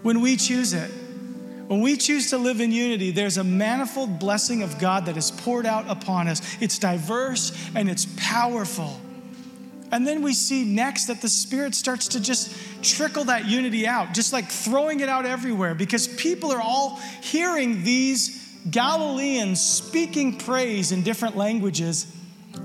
When 0.03 0.21
we 0.21 0.37
choose 0.37 0.73
it. 0.73 0.91
When 1.71 1.83
we 1.83 1.97
choose 1.97 2.31
to 2.31 2.37
live 2.37 2.61
in 2.61 2.73
unity, 2.73 3.13
there's 3.13 3.37
a 3.37 3.45
manifold 3.45 4.19
blessing 4.19 4.65
of 4.65 4.81
God 4.81 5.07
that 5.07 5.17
is 5.17 5.31
poured 5.31 5.67
out 5.67 5.89
upon 5.89 6.27
us. 6.27 6.43
It's 6.61 6.81
diverse 6.81 7.53
and 7.77 7.89
it's 7.89 8.09
powerful. 8.17 9.01
And 9.93 10.05
then 10.05 10.23
we 10.23 10.33
see 10.33 10.65
next 10.65 11.07
that 11.07 11.23
the 11.23 11.29
Spirit 11.29 11.77
starts 11.77 12.09
to 12.09 12.21
just 12.21 12.53
trickle 12.83 13.23
that 13.27 13.47
unity 13.47 13.87
out, 13.87 14.15
just 14.15 14.33
like 14.33 14.51
throwing 14.51 14.99
it 14.99 15.09
out 15.09 15.27
everywhere, 15.27 15.77
because 15.77 16.09
people 16.09 16.51
are 16.51 16.61
all 16.61 16.97
hearing 17.23 17.85
these 17.85 18.53
Galileans 18.69 19.61
speaking 19.61 20.39
praise 20.39 20.91
in 20.91 21.05
different 21.05 21.37
languages, 21.37 22.13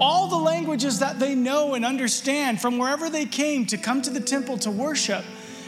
all 0.02 0.30
the 0.30 0.36
languages 0.36 0.98
that 1.02 1.20
they 1.20 1.36
know 1.36 1.76
and 1.76 1.86
understand 1.86 2.60
from 2.60 2.80
wherever 2.80 3.12
they 3.12 3.28
came 3.28 3.68
to 3.68 3.78
come 3.78 4.02
to 4.02 4.10
the 4.10 4.20
temple 4.20 4.58
to 4.58 4.72
worship 4.72 5.24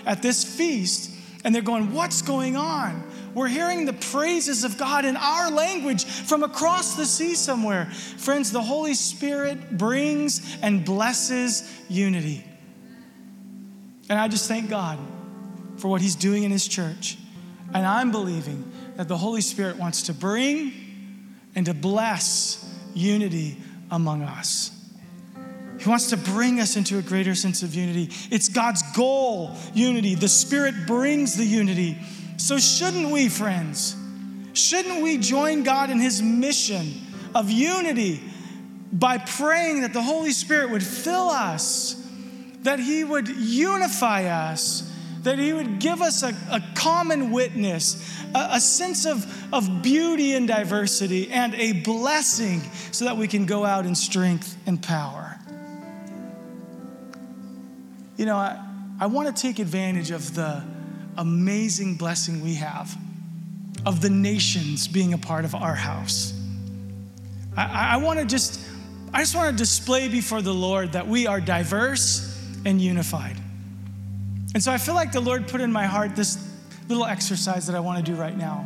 at 0.07 0.23
this 0.23 0.43
feast. 0.43 1.11
And 1.43 1.53
they're 1.53 1.61
going, 1.61 1.93
What's 1.93 2.23
going 2.23 2.55
on? 2.55 3.06
We're 3.37 3.49
hearing 3.49 3.85
the 3.85 3.93
praises 3.93 4.63
of 4.63 4.79
God 4.79 5.05
in 5.05 5.15
our 5.15 5.51
language 5.51 6.05
from 6.05 6.41
across 6.41 6.95
the 6.95 7.05
sea 7.05 7.35
somewhere. 7.35 7.85
Friends, 7.85 8.51
the 8.51 8.63
Holy 8.63 8.95
Spirit 8.95 9.77
brings 9.77 10.57
and 10.63 10.83
blesses 10.83 11.71
unity. 11.87 12.43
And 14.09 14.19
I 14.19 14.27
just 14.27 14.47
thank 14.47 14.71
God 14.71 14.97
for 15.77 15.87
what 15.87 16.01
He's 16.01 16.15
doing 16.15 16.45
in 16.45 16.51
His 16.51 16.67
church. 16.67 17.15
And 17.75 17.85
I'm 17.85 18.09
believing 18.09 18.71
that 18.95 19.07
the 19.07 19.17
Holy 19.17 19.41
Spirit 19.41 19.77
wants 19.77 20.01
to 20.03 20.15
bring 20.15 20.73
and 21.53 21.67
to 21.67 21.75
bless 21.75 22.67
unity 22.95 23.57
among 23.91 24.23
us. 24.23 24.71
He 25.79 25.87
wants 25.87 26.09
to 26.09 26.17
bring 26.17 26.59
us 26.59 26.75
into 26.75 26.97
a 26.97 27.03
greater 27.03 27.35
sense 27.35 27.61
of 27.61 27.75
unity. 27.75 28.09
It's 28.31 28.49
God's 28.49 28.81
goal, 28.93 29.55
unity. 29.75 30.15
The 30.15 30.27
Spirit 30.27 30.87
brings 30.87 31.37
the 31.37 31.45
unity. 31.45 31.99
So, 32.37 32.59
shouldn't 32.59 33.09
we, 33.11 33.29
friends, 33.29 33.95
shouldn't 34.53 35.01
we 35.01 35.17
join 35.17 35.63
God 35.63 35.89
in 35.89 35.99
His 35.99 36.21
mission 36.21 36.93
of 37.33 37.49
unity 37.49 38.21
by 38.93 39.17
praying 39.17 39.81
that 39.81 39.91
the 39.91 40.01
Holy 40.01 40.31
Spirit 40.31 40.69
would 40.69 40.83
fill 40.83 41.29
us, 41.29 41.95
that 42.61 42.79
He 42.79 43.03
would 43.03 43.27
unify 43.27 44.25
us, 44.25 44.91
that 45.23 45.39
He 45.39 45.51
would 45.51 45.79
give 45.79 46.01
us 46.01 46.21
a, 46.21 46.29
a 46.51 46.63
common 46.75 47.31
witness, 47.31 48.23
a, 48.35 48.49
a 48.53 48.61
sense 48.61 49.07
of, 49.07 49.25
of 49.51 49.81
beauty 49.81 50.33
and 50.33 50.47
diversity, 50.47 51.29
and 51.31 51.55
a 51.55 51.73
blessing 51.73 52.61
so 52.91 53.05
that 53.05 53.17
we 53.17 53.27
can 53.27 53.47
go 53.47 53.65
out 53.65 53.87
in 53.87 53.95
strength 53.95 54.55
and 54.67 54.81
power? 54.81 55.39
You 58.15 58.25
know, 58.25 58.37
I, 58.37 58.63
I 58.99 59.07
want 59.07 59.35
to 59.35 59.41
take 59.41 59.57
advantage 59.57 60.11
of 60.11 60.35
the 60.35 60.76
amazing 61.17 61.95
blessing 61.95 62.43
we 62.43 62.55
have 62.55 62.95
of 63.85 64.01
the 64.01 64.09
nations 64.09 64.87
being 64.87 65.13
a 65.13 65.17
part 65.17 65.45
of 65.45 65.55
our 65.55 65.75
house. 65.75 66.33
I, 67.55 67.95
I 67.95 67.97
want 67.97 68.19
to 68.19 68.25
just, 68.25 68.61
I 69.13 69.21
just 69.21 69.35
want 69.35 69.51
to 69.51 69.57
display 69.57 70.07
before 70.07 70.41
the 70.41 70.53
Lord 70.53 70.93
that 70.93 71.07
we 71.07 71.27
are 71.27 71.39
diverse 71.39 72.37
and 72.65 72.81
unified. 72.81 73.37
And 74.53 74.63
so 74.63 74.71
I 74.71 74.77
feel 74.77 74.95
like 74.95 75.11
the 75.11 75.21
Lord 75.21 75.47
put 75.47 75.61
in 75.61 75.71
my 75.71 75.85
heart 75.85 76.15
this 76.15 76.43
little 76.87 77.05
exercise 77.05 77.67
that 77.67 77.75
I 77.75 77.79
want 77.79 78.03
to 78.03 78.11
do 78.11 78.17
right 78.17 78.37
now. 78.37 78.65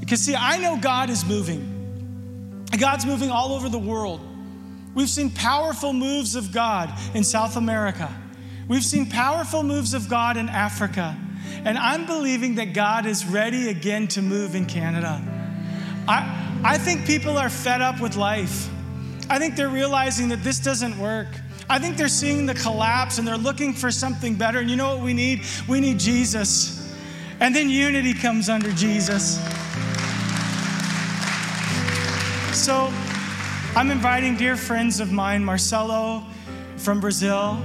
Because, 0.00 0.20
see, 0.20 0.34
I 0.34 0.58
know 0.58 0.76
God 0.76 1.10
is 1.10 1.24
moving. 1.24 2.66
God's 2.78 3.06
moving 3.06 3.30
all 3.30 3.52
over 3.52 3.68
the 3.68 3.78
world. 3.78 4.20
We've 4.94 5.08
seen 5.08 5.30
powerful 5.30 5.92
moves 5.92 6.34
of 6.34 6.52
God 6.52 6.92
in 7.14 7.24
South 7.24 7.56
America. 7.56 8.12
We've 8.68 8.84
seen 8.84 9.08
powerful 9.08 9.62
moves 9.62 9.94
of 9.94 10.08
God 10.08 10.36
in 10.36 10.48
Africa. 10.48 11.16
And 11.64 11.78
I'm 11.78 12.06
believing 12.06 12.56
that 12.56 12.74
God 12.74 13.06
is 13.06 13.24
ready 13.24 13.68
again 13.68 14.08
to 14.08 14.22
move 14.22 14.54
in 14.56 14.66
Canada. 14.66 15.22
I, 16.08 16.60
I 16.64 16.78
think 16.78 17.06
people 17.06 17.38
are 17.38 17.48
fed 17.48 17.80
up 17.80 18.00
with 18.00 18.16
life. 18.16 18.68
I 19.30 19.38
think 19.38 19.54
they're 19.54 19.68
realizing 19.68 20.28
that 20.30 20.42
this 20.42 20.58
doesn't 20.58 20.98
work. 20.98 21.28
I 21.70 21.78
think 21.78 21.96
they're 21.96 22.08
seeing 22.08 22.46
the 22.46 22.54
collapse 22.54 23.18
and 23.18 23.26
they're 23.26 23.36
looking 23.36 23.72
for 23.72 23.92
something 23.92 24.34
better. 24.34 24.58
And 24.58 24.68
you 24.68 24.76
know 24.76 24.94
what 24.94 25.04
we 25.04 25.14
need? 25.14 25.42
We 25.68 25.80
need 25.80 26.00
Jesus. 26.00 26.92
And 27.38 27.54
then 27.54 27.70
unity 27.70 28.12
comes 28.12 28.48
under 28.48 28.72
Jesus. 28.72 29.36
So 32.52 32.92
I'm 33.76 33.90
inviting 33.90 34.36
dear 34.36 34.56
friends 34.56 34.98
of 35.00 35.12
mine, 35.12 35.44
Marcelo 35.44 36.24
from 36.76 37.00
Brazil, 37.00 37.62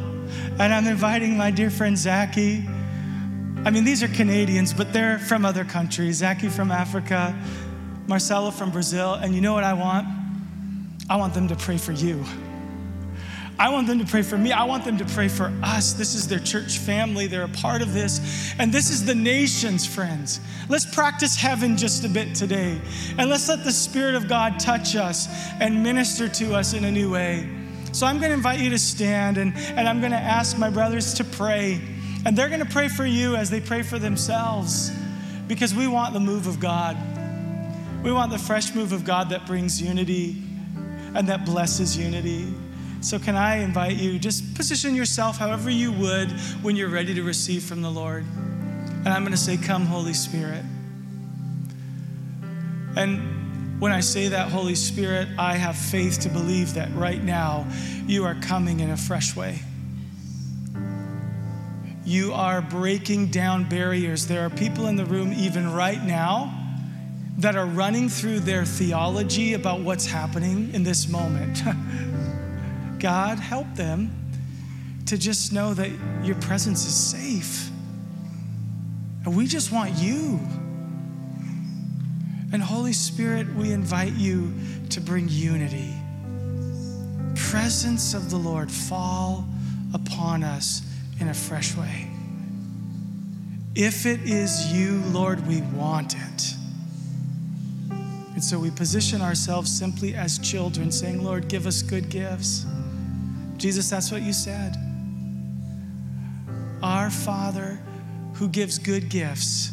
and 0.60 0.74
I'm 0.74 0.88
inviting 0.88 1.36
my 1.36 1.52
dear 1.52 1.70
friend 1.70 1.98
Zachy 1.98 2.64
I 3.66 3.70
mean, 3.70 3.84
these 3.84 4.02
are 4.04 4.08
Canadians, 4.08 4.74
but 4.74 4.94
they're 4.94 5.20
from 5.20 5.46
other 5.46 5.66
countries. 5.66 6.18
Zachy 6.18 6.50
from 6.50 6.72
Africa, 6.72 7.38
Marcelo 8.08 8.52
from 8.52 8.72
Brazil. 8.72 9.16
And 9.16 9.36
you 9.36 9.42
know 9.42 9.54
what 9.54 9.64
I 9.64 9.74
want? 9.74 10.08
I 11.10 11.18
want 11.18 11.34
them 11.34 11.48
to 11.50 11.56
pray 11.56 11.78
for 11.78 11.92
you. 11.92 12.24
I 13.60 13.70
want 13.70 13.88
them 13.88 13.98
to 14.00 14.06
pray 14.06 14.22
for 14.22 14.38
me. 14.38 14.52
I 14.52 14.66
want 14.66 14.86
them 14.86 14.98
to 15.00 15.06
pray 15.06 15.28
for 15.28 15.52
us. 15.64 15.94
This 15.94 16.14
is 16.14 16.28
their 16.28 16.40
church 16.40 16.78
family. 16.78 17.26
They're 17.26 17.44
a 17.44 17.50
part 17.50 17.82
of 17.82 17.94
this. 17.94 18.54
And 18.60 18.72
this 18.72 18.92
is 18.92 19.04
the 19.04 19.16
nation's 19.16 19.86
friends. 19.86 20.40
Let's 20.70 20.86
practice 20.86 21.36
heaven 21.36 21.76
just 21.76 22.06
a 22.06 22.10
bit 22.10 22.36
today. 22.36 22.80
And 23.18 23.30
let's 23.30 23.50
let 23.50 23.64
the 23.64 23.72
Spirit 23.72 24.14
of 24.14 24.28
God 24.28 24.60
touch 24.60 24.96
us 24.96 25.28
and 25.60 25.82
minister 25.82 26.30
to 26.30 26.54
us 26.54 26.74
in 26.74 26.86
a 26.86 26.92
new 26.92 27.12
way. 27.12 27.50
So 27.94 28.06
I'm 28.06 28.20
going 28.20 28.30
to 28.30 28.36
invite 28.36 28.60
you 28.60 28.70
to 28.70 28.78
stand 28.78 29.38
and, 29.38 29.56
and 29.56 29.90
I'm 29.90 30.02
going 30.02 30.12
to 30.12 30.18
ask 30.18 30.58
my 30.60 30.70
brothers 30.70 31.16
to 31.16 31.24
pray. 31.24 31.82
And 32.28 32.38
they're 32.38 32.50
going 32.50 32.60
to 32.60 32.66
pray 32.66 32.90
for 32.90 33.06
you 33.06 33.38
as 33.38 33.50
they 33.50 33.62
pray 33.62 33.84
for 33.84 33.98
themselves 33.98 34.92
because 35.48 35.74
we 35.74 35.88
want 35.88 36.14
the 36.14 36.20
move 36.20 36.46
of 36.46 36.60
God. 36.60 36.98
We 38.04 38.12
want 38.12 38.34
the 38.34 38.38
fresh 38.38 38.76
move 38.76 38.92
of 38.92 39.06
God 39.06 39.30
that 39.30 39.46
brings 39.46 39.82
unity 39.82 40.36
and 41.16 41.30
that 41.30 41.46
blesses 41.46 41.98
unity. 41.98 42.54
So, 43.00 43.18
can 43.18 43.38
I 43.38 43.60
invite 43.60 43.96
you, 43.96 44.20
just 44.20 44.56
position 44.56 44.94
yourself 44.94 45.38
however 45.38 45.70
you 45.70 45.94
would 45.94 46.30
when 46.62 46.76
you're 46.76 46.90
ready 46.90 47.14
to 47.14 47.24
receive 47.24 47.64
from 47.64 47.82
the 47.82 47.90
Lord. 47.90 48.26
And 48.26 49.08
I'm 49.08 49.22
going 49.22 49.32
to 49.32 49.38
say, 49.38 49.56
Come, 49.56 49.86
Holy 49.86 50.14
Spirit. 50.14 50.66
And 52.98 53.80
when 53.80 53.94
I 53.94 54.02
say 54.02 54.28
that, 54.28 54.52
Holy 54.52 54.76
Spirit, 54.76 55.30
I 55.40 55.54
have 55.54 55.78
faith 55.78 56.20
to 56.24 56.30
believe 56.30 56.74
that 56.74 56.94
right 56.94 57.24
now 57.24 57.66
you 58.06 58.26
are 58.26 58.36
coming 58.36 58.82
in 58.82 58.90
a 58.90 58.98
fresh 58.98 59.34
way. 59.34 59.62
You 62.08 62.32
are 62.32 62.62
breaking 62.62 63.32
down 63.32 63.68
barriers. 63.68 64.28
There 64.28 64.46
are 64.46 64.50
people 64.50 64.88
in 64.88 64.96
the 64.96 65.04
room, 65.04 65.34
even 65.34 65.74
right 65.74 66.02
now, 66.02 66.58
that 67.40 67.58
are 67.58 67.66
running 67.66 68.08
through 68.08 68.40
their 68.40 68.64
theology 68.64 69.56
about 69.56 69.82
what's 69.82 70.06
happening 70.06 70.74
in 70.74 70.84
this 70.84 71.10
moment. 71.10 71.62
God, 73.00 73.40
help 73.40 73.68
them 73.76 74.10
to 75.08 75.18
just 75.18 75.52
know 75.52 75.74
that 75.74 75.92
your 76.24 76.36
presence 76.36 76.86
is 76.86 76.96
safe. 76.96 77.70
And 79.26 79.36
we 79.36 79.46
just 79.46 79.74
want 79.74 79.94
you. 79.96 80.40
And 82.54 82.62
Holy 82.62 82.94
Spirit, 82.94 83.54
we 83.54 83.74
invite 83.74 84.14
you 84.14 84.54
to 84.92 85.02
bring 85.02 85.28
unity. 85.28 85.94
Presence 87.36 88.14
of 88.14 88.30
the 88.30 88.38
Lord 88.38 88.72
fall 88.72 89.46
upon 89.94 90.46
us 90.46 90.87
in 91.20 91.30
a 91.30 91.34
fresh 91.34 91.76
way. 91.76 92.08
If 93.76 94.06
it 94.06 94.22
is 94.22 94.72
you, 94.74 95.02
Lord, 95.08 95.46
we 95.48 95.62
want 95.62 96.16
it. 96.16 96.54
And 97.90 98.44
so 98.44 98.60
we 98.60 98.72
position 98.72 99.22
ourselves 99.22 99.72
simply 99.72 100.16
as 100.16 100.40
children, 100.40 100.92
saying, 100.92 101.24
Lord, 101.24 101.48
give 101.48 101.68
us 101.68 101.82
good 101.82 102.10
gifts. 102.10 102.66
Jesus, 103.58 103.90
that's 103.90 104.12
what 104.12 104.22
you 104.22 104.34
said. 104.34 104.76
Our 106.84 107.10
Father 107.10 107.80
who 108.38 108.48
gives 108.48 108.78
good 108.78 109.10
gifts, 109.10 109.72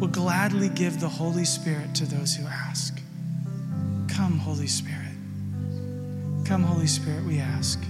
will 0.00 0.08
gladly 0.08 0.68
give 0.68 0.98
the 0.98 1.08
Holy 1.08 1.44
Spirit 1.44 1.94
to 1.94 2.04
those 2.04 2.34
who 2.34 2.44
ask. 2.46 3.00
Come, 4.08 4.38
Holy 4.38 4.66
Spirit. 4.66 5.14
Come, 6.44 6.64
Holy 6.64 6.88
Spirit, 6.88 7.24
we 7.24 7.38
ask. 7.38 7.80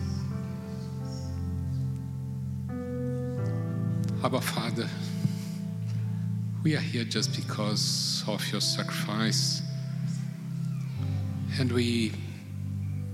Abba 4.25 4.41
Father, 4.41 4.89
we 6.63 6.75
are 6.75 6.81
here 6.81 7.05
just 7.05 7.37
because 7.37 8.25
of 8.27 8.43
your 8.51 8.63
sacrifice. 8.63 9.61
And 11.59 11.71
we 11.71 12.13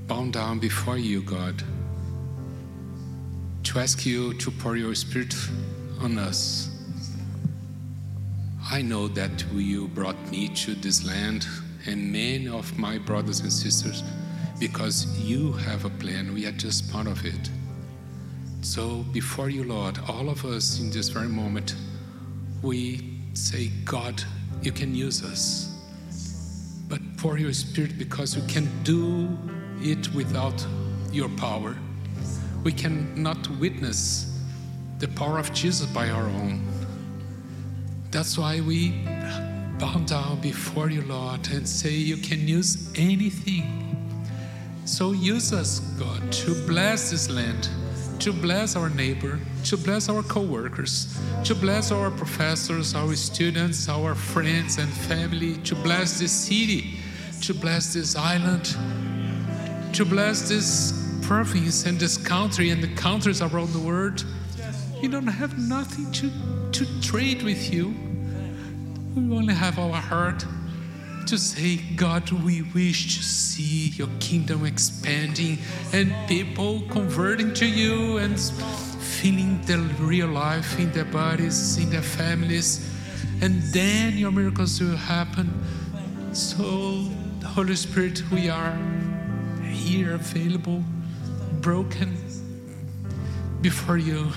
bow 0.06 0.26
down 0.26 0.60
before 0.60 0.98
you, 0.98 1.22
God, 1.22 1.64
to 3.64 3.80
ask 3.80 4.06
you 4.06 4.34
to 4.34 4.52
pour 4.52 4.76
your 4.76 4.94
Spirit 4.94 5.34
on 6.00 6.16
us. 6.16 6.70
I 8.70 8.80
know 8.80 9.08
that 9.08 9.44
you 9.52 9.88
brought 9.88 10.30
me 10.30 10.46
to 10.62 10.76
this 10.76 11.04
land 11.04 11.44
and 11.86 12.12
many 12.12 12.46
of 12.46 12.78
my 12.78 12.98
brothers 12.98 13.40
and 13.40 13.52
sisters 13.52 14.04
because 14.60 15.18
you 15.18 15.54
have 15.54 15.84
a 15.84 15.90
plan. 15.90 16.32
We 16.32 16.46
are 16.46 16.52
just 16.52 16.88
part 16.92 17.08
of 17.08 17.26
it. 17.26 17.50
So, 18.62 19.04
before 19.12 19.48
you, 19.48 19.64
Lord, 19.64 19.98
all 20.06 20.28
of 20.28 20.44
us 20.44 20.80
in 20.80 20.90
this 20.90 21.08
very 21.08 21.28
moment, 21.28 21.74
we 22.62 23.18
say, 23.32 23.68
God, 23.84 24.22
you 24.62 24.70
can 24.70 24.94
use 24.94 25.24
us. 25.24 25.66
But 26.88 27.00
pour 27.16 27.38
your 27.38 27.52
spirit 27.52 27.96
because 27.98 28.36
we 28.36 28.46
can 28.46 28.68
do 28.84 29.28
it 29.80 30.12
without 30.14 30.66
your 31.10 31.30
power. 31.30 31.74
We 32.62 32.72
cannot 32.72 33.48
witness 33.58 34.38
the 34.98 35.08
power 35.08 35.38
of 35.38 35.52
Jesus 35.54 35.86
by 35.86 36.10
our 36.10 36.26
own. 36.26 36.62
That's 38.10 38.36
why 38.36 38.60
we 38.60 38.90
bow 39.78 40.02
down 40.04 40.40
before 40.42 40.90
you, 40.90 41.02
Lord, 41.02 41.48
and 41.50 41.66
say, 41.66 41.92
You 41.92 42.18
can 42.18 42.46
use 42.46 42.92
anything. 42.96 43.86
So 44.84 45.12
use 45.12 45.52
us, 45.52 45.80
God, 45.98 46.30
to 46.32 46.54
bless 46.66 47.10
this 47.10 47.30
land, 47.30 47.70
to 48.20 48.34
bless 48.34 48.76
our 48.76 48.90
neighbor, 48.90 49.40
to 49.64 49.78
bless 49.78 50.10
our 50.10 50.22
co-workers, 50.22 51.18
to 51.42 51.54
bless 51.54 51.90
our 51.90 52.10
professors, 52.10 52.94
our 52.94 53.14
students, 53.14 53.88
our 53.88 54.14
friends 54.14 54.76
and 54.76 54.92
family, 54.92 55.56
to 55.58 55.74
bless 55.74 56.18
this 56.18 56.30
city, 56.30 56.98
to 57.40 57.54
bless 57.54 57.94
this 57.94 58.16
island, 58.16 58.76
to 59.94 60.04
bless 60.04 60.48
this 60.50 60.92
province 61.22 61.86
and 61.86 61.98
this 61.98 62.18
country 62.18 62.68
and 62.68 62.82
the 62.82 62.94
countries 62.94 63.40
around 63.40 63.72
the 63.72 63.78
world. 63.78 64.24
We 65.00 65.08
don't 65.08 65.26
have 65.26 65.56
nothing 65.58 66.12
to, 66.12 66.30
to 66.72 67.00
trade 67.00 67.42
with 67.42 67.72
you. 67.72 67.94
We 69.16 69.34
only 69.34 69.54
have 69.54 69.78
our 69.78 69.94
heart 69.94 70.44
to 71.26 71.38
say, 71.38 71.76
God, 71.96 72.30
we 72.30 72.62
wish 72.62 73.16
to 73.16 73.22
see 73.22 73.90
your 73.90 74.08
kingdom 74.20 74.64
expanding 74.64 75.58
and 75.92 76.14
people 76.26 76.82
converting 76.90 77.52
to 77.54 77.66
you 77.66 78.18
and 78.18 78.38
feeling 78.38 79.60
the 79.66 79.78
real 80.00 80.28
life 80.28 80.78
in 80.78 80.90
their 80.92 81.04
bodies, 81.04 81.78
in 81.78 81.90
their 81.90 82.02
families. 82.02 82.88
And 83.42 83.62
then 83.72 84.16
your 84.16 84.30
miracles 84.30 84.80
will 84.80 84.96
happen. 84.96 85.52
So, 86.32 87.06
Holy 87.44 87.76
Spirit, 87.76 88.22
we 88.30 88.48
are 88.48 88.76
here 89.62 90.14
available, 90.14 90.82
broken 91.60 92.16
before 93.60 93.98
you. 93.98 94.30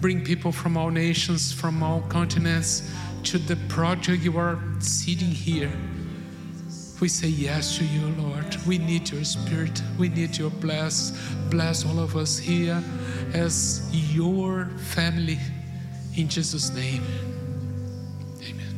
Bring 0.00 0.24
people 0.24 0.52
from 0.52 0.76
all 0.76 0.90
nations, 0.90 1.52
from 1.52 1.82
all 1.82 2.02
continents 2.02 2.90
to 3.24 3.38
the 3.38 3.56
project 3.68 4.22
you 4.22 4.38
are 4.38 4.58
sitting 4.78 5.30
here 5.30 5.72
we 7.00 7.08
say 7.08 7.28
yes 7.28 7.76
to 7.76 7.84
you, 7.84 8.06
Lord. 8.18 8.56
We 8.66 8.78
need 8.78 9.10
your 9.10 9.24
spirit. 9.24 9.82
We 9.98 10.08
need 10.08 10.38
your 10.38 10.48
bless. 10.48 11.10
Bless 11.50 11.84
all 11.84 11.98
of 11.98 12.16
us 12.16 12.38
here 12.38 12.82
as 13.34 13.86
your 13.92 14.66
family. 14.78 15.38
In 16.16 16.28
Jesus' 16.28 16.70
name. 16.74 17.02
Amen. 18.42 18.74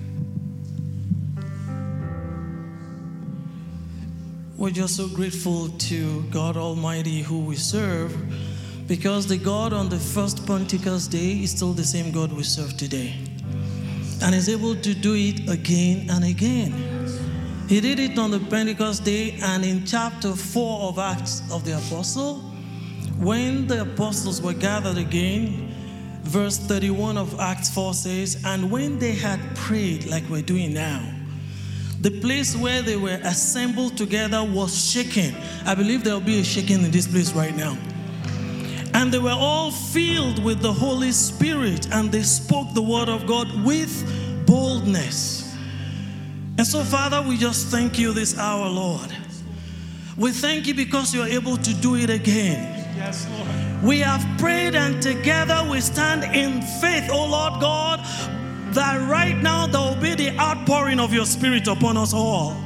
We're 4.57 4.71
just 4.71 4.97
so 4.97 5.07
grateful 5.09 5.69
to 5.69 6.23
God 6.25 6.57
Almighty 6.57 7.23
who 7.23 7.39
we 7.39 7.55
serve 7.55 8.17
because 8.89 9.29
the 9.29 9.37
God 9.37 9.73
on 9.73 9.89
the 9.89 9.99
first 9.99 10.45
Pentecost 10.45 11.13
day 11.13 11.43
is 11.43 11.53
still 11.53 11.73
the 11.73 11.85
same 11.85 12.11
God 12.11 12.33
we 12.33 12.43
serve 12.43 12.77
today 12.77 13.15
and 14.23 14.35
is 14.35 14.49
able 14.49 14.75
to 14.75 14.95
do 14.95 15.15
it 15.15 15.49
again 15.49 16.11
and 16.11 16.25
again. 16.25 16.98
He 17.69 17.83
did 17.83 17.99
it 17.99 18.19
on 18.19 18.31
the 18.31 18.41
Pentecost 18.41 19.05
day 19.05 19.39
and 19.43 19.63
in 19.63 19.85
chapter 19.85 20.35
4 20.35 20.89
of 20.89 20.99
Acts 20.99 21.43
of 21.53 21.67
the 21.67 21.77
Apostle. 21.77 22.37
When 23.19 23.67
the 23.67 23.83
apostles 23.83 24.41
were 24.41 24.55
gathered 24.55 24.97
again, 24.97 25.75
verse 26.23 26.57
31 26.57 27.19
of 27.19 27.39
Acts 27.39 27.69
4 27.69 27.93
says, 27.93 28.43
And 28.47 28.71
when 28.71 28.99
they 28.99 29.13
had 29.13 29.39
prayed, 29.55 30.07
like 30.07 30.25
we're 30.31 30.41
doing 30.41 30.73
now, 30.73 31.13
the 32.01 32.19
place 32.23 32.57
where 32.57 32.81
they 32.81 32.97
were 32.97 33.21
assembled 33.23 33.99
together 33.99 34.43
was 34.43 34.91
shaken. 34.91 35.35
I 35.67 35.75
believe 35.75 36.05
there'll 36.05 36.21
be 36.21 36.41
a 36.41 36.45
shaking 36.45 36.83
in 36.83 36.91
this 36.91 37.07
place 37.07 37.35
right 37.35 37.55
now. 37.55 37.77
And 38.95 39.13
they 39.13 39.19
were 39.19 39.37
all 39.37 39.73
filled 39.73 40.43
with 40.43 40.63
the 40.63 40.73
Holy 40.73 41.13
Spirit, 41.13 41.87
and 41.93 42.11
they 42.11 42.23
spoke 42.23 42.73
the 42.73 42.81
word 42.81 43.11
of 43.11 43.27
God 43.27 43.47
with 43.63 44.47
boldness. 44.47 45.48
And 46.59 46.67
so, 46.67 46.83
Father, 46.83 47.23
we 47.23 47.37
just 47.37 47.69
thank 47.69 48.01
you 48.01 48.13
this 48.13 48.37
hour, 48.37 48.69
Lord. 48.69 49.15
We 50.17 50.33
thank 50.33 50.67
you 50.67 50.75
because 50.75 51.15
you're 51.15 51.29
able 51.29 51.57
to 51.57 51.75
do 51.75 51.95
it 51.95 52.11
again. 52.11 52.75
Yes, 52.97 53.29
Lord. 53.31 53.85
We 53.85 54.01
have 54.01 54.27
prayed, 54.41 54.75
and 54.75 55.01
together 55.01 55.65
we 55.71 55.81
stand 55.81 56.25
in 56.35 56.61
faith, 56.81 57.09
oh 57.13 57.27
Lord 57.27 57.61
God, 57.61 58.01
that 58.75 59.09
right 59.09 59.37
now 59.41 59.69
there 59.69 59.81
will 59.81 60.03
be 60.03 60.17
the 60.17 60.37
outpouring 60.37 60.99
of 60.99 61.15
your 61.15 61.27
Spirit 61.27 61.69
upon 61.69 61.97
us 61.97 62.13
all. 62.13 62.57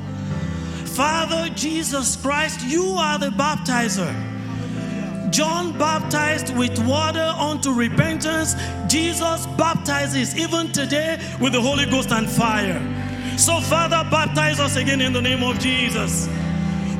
Father 0.87 1.51
Jesus 1.55 2.17
Christ, 2.17 2.65
you 2.65 2.95
are 2.95 3.19
the 3.19 3.29
baptizer. 3.29 4.11
John 5.31 5.77
baptized 5.79 6.57
with 6.57 6.79
water 6.87 7.35
unto 7.39 7.71
repentance. 7.71 8.55
Jesus 8.87 9.47
baptizes 9.59 10.35
even 10.39 10.73
today 10.73 11.21
with 11.43 11.53
the 11.53 11.61
Holy 11.61 11.85
Ghost 11.85 12.11
and 12.11 12.27
fire. 12.27 12.81
So, 13.37 13.61
Father, 13.61 14.09
baptize 14.11 14.61
us 14.61 14.77
again 14.77 15.01
in 15.01 15.13
the 15.13 15.23
name 15.23 15.43
of 15.43 15.59
Jesus. 15.59 16.29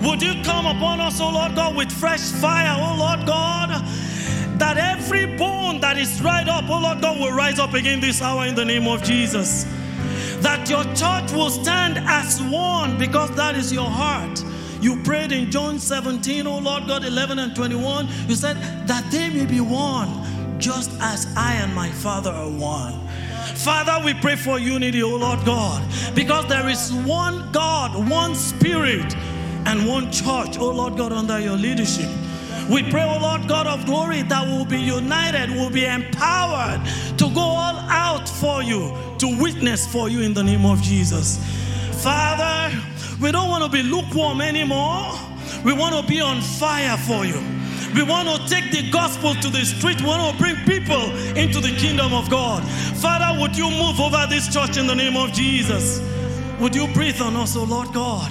Would 0.03 0.21
you 0.21 0.43
come 0.43 0.67
upon 0.67 1.01
us, 1.01 1.21
O 1.21 1.31
Lord 1.31 1.55
God, 1.55 1.77
with 1.77 1.93
fresh 1.93 2.21
fire, 2.21 2.77
O 2.81 2.97
Lord 2.99 3.27
God, 3.27 3.69
that 4.59 4.77
every 4.77 5.37
bone 5.37 5.79
that 5.81 5.97
is 5.97 6.19
dried 6.19 6.49
up, 6.49 6.69
O 6.69 6.81
Lord 6.81 7.01
God, 7.01 7.21
will 7.21 7.33
rise 7.33 7.59
up 7.59 7.75
again 7.75 8.01
this 8.01 8.21
hour 8.21 8.47
in 8.47 8.55
the 8.55 8.65
name 8.65 8.89
of 8.89 9.03
Jesus. 9.05 9.65
That 10.41 10.69
your 10.69 10.83
church 10.95 11.31
will 11.33 11.51
stand 11.51 11.99
as 11.99 12.43
one 12.43 12.99
because 12.99 13.31
that 13.37 13.55
is 13.55 13.73
your 13.73 13.89
heart. 13.89 14.43
You 14.81 15.01
prayed 15.05 15.31
in 15.31 15.51
John 15.53 15.79
17, 15.79 16.47
O 16.49 16.59
Lord 16.59 16.89
God, 16.89 17.05
11 17.05 17.39
and 17.39 17.55
21. 17.55 18.09
You 18.27 18.35
said 18.35 18.57
that 18.89 19.09
they 19.13 19.31
may 19.31 19.47
be 19.47 19.61
one, 19.61 20.59
just 20.59 20.91
as 21.01 21.33
I 21.37 21.55
and 21.55 21.73
my 21.73 21.91
Father 21.91 22.31
are 22.31 22.51
one. 22.51 22.99
Father, 23.63 24.05
we 24.05 24.13
pray 24.15 24.35
for 24.35 24.59
unity, 24.59 25.05
O 25.05 25.15
Lord 25.15 25.45
God, 25.45 25.89
because 26.17 26.49
there 26.49 26.69
is 26.69 26.93
one 26.93 27.53
God, 27.53 28.09
one 28.11 28.35
Spirit, 28.35 29.15
and 29.67 29.87
one 29.87 30.11
church, 30.11 30.59
O 30.59 30.69
Lord 30.69 30.97
God, 30.97 31.13
under 31.13 31.39
your 31.39 31.57
leadership. 31.57 32.11
We 32.69 32.83
pray, 32.91 33.05
O 33.05 33.19
Lord 33.21 33.47
God 33.47 33.69
of 33.69 33.87
glory, 33.87 34.23
that 34.23 34.49
we'll 34.49 34.65
be 34.65 34.81
united, 34.81 35.51
we'll 35.51 35.71
be 35.71 35.85
empowered 35.85 36.85
to 37.19 37.31
go 37.33 37.41
all 37.41 37.77
out 37.89 38.29
for 38.29 38.65
you, 38.65 38.97
to 39.19 39.41
witness 39.41 39.87
for 39.87 40.09
you 40.09 40.23
in 40.23 40.35
the 40.35 40.43
name 40.43 40.67
of 40.67 40.83
Jesus. 40.83 41.39
Father, 42.03 42.77
we 43.21 43.31
don't 43.31 43.49
want 43.49 43.63
to 43.63 43.71
be 43.71 43.85
lukewarm 43.85 44.41
anymore. 44.41 45.13
We 45.65 45.73
want 45.73 45.95
to 45.95 46.05
be 46.11 46.21
on 46.21 46.41
fire 46.41 46.97
for 46.97 47.25
you. 47.25 47.41
We 47.95 48.03
want 48.03 48.29
to 48.29 48.49
take 48.49 48.71
the 48.71 48.91
gospel 48.91 49.35
to 49.35 49.49
the 49.49 49.65
street. 49.65 50.01
We 50.01 50.07
want 50.07 50.33
to 50.33 50.43
bring 50.43 50.57
people 50.65 51.15
into 51.37 51.61
the 51.61 51.75
kingdom 51.77 52.13
of 52.15 52.31
God. 52.31 52.63
Father, 52.99 53.39
would 53.41 53.57
you 53.57 53.71
move 53.71 54.01
over 54.01 54.27
this 54.29 54.53
church 54.53 54.77
in 54.77 54.87
the 54.87 54.95
name 54.95 55.17
of 55.17 55.33
Jesus? 55.33 56.01
Would 56.61 56.75
you 56.75 56.87
breathe 56.95 57.21
on 57.21 57.37
us, 57.37 57.57
oh 57.57 57.65
Lord 57.65 57.93
God? 57.93 58.31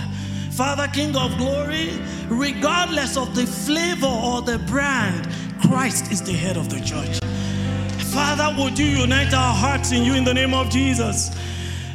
Father, 0.51 0.87
King 0.87 1.15
of 1.15 1.37
glory, 1.37 1.91
regardless 2.27 3.17
of 3.17 3.35
the 3.35 3.45
flavor 3.45 4.05
or 4.07 4.41
the 4.41 4.59
brand, 4.59 5.27
Christ 5.61 6.11
is 6.11 6.21
the 6.21 6.33
head 6.33 6.57
of 6.57 6.69
the 6.69 6.79
church. 6.79 7.19
Father, 8.11 8.55
would 8.61 8.77
you 8.77 8.85
unite 8.85 9.33
our 9.33 9.53
hearts 9.53 9.91
in 9.91 10.03
you 10.03 10.15
in 10.15 10.23
the 10.23 10.33
name 10.33 10.53
of 10.53 10.69
Jesus? 10.69 11.31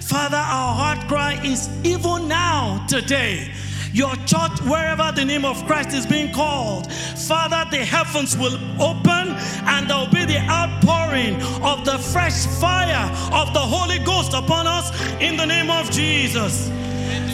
Father, 0.01 0.37
our 0.37 0.75
heart 0.75 1.09
cry 1.09 1.41
is 1.45 1.69
even 1.85 2.29
now, 2.29 2.85
today 2.87 3.53
your 3.97 4.15
church, 4.27 4.61
wherever 4.61 5.11
the 5.13 5.25
name 5.25 5.47
of 5.47 5.65
Christ 5.65 5.97
is 5.97 6.05
being 6.05 6.31
called, 6.31 6.93
Father, 6.93 7.65
the 7.71 7.83
heavens 7.83 8.37
will 8.37 8.57
open 8.79 9.29
and 9.65 9.89
there 9.89 9.97
will 9.97 10.13
be 10.13 10.27
the 10.27 10.39
outpouring 10.39 11.37
of 11.63 11.87
the 11.87 11.97
fresh 11.99 12.45
fire 12.61 13.11
of 13.33 13.55
the 13.55 13.61
Holy 13.61 13.99
Ghost 14.01 14.35
upon 14.35 14.67
us 14.67 14.93
in 15.19 15.39
the 15.39 15.47
name 15.47 15.71
of 15.71 15.91
Jesus. 15.91 16.69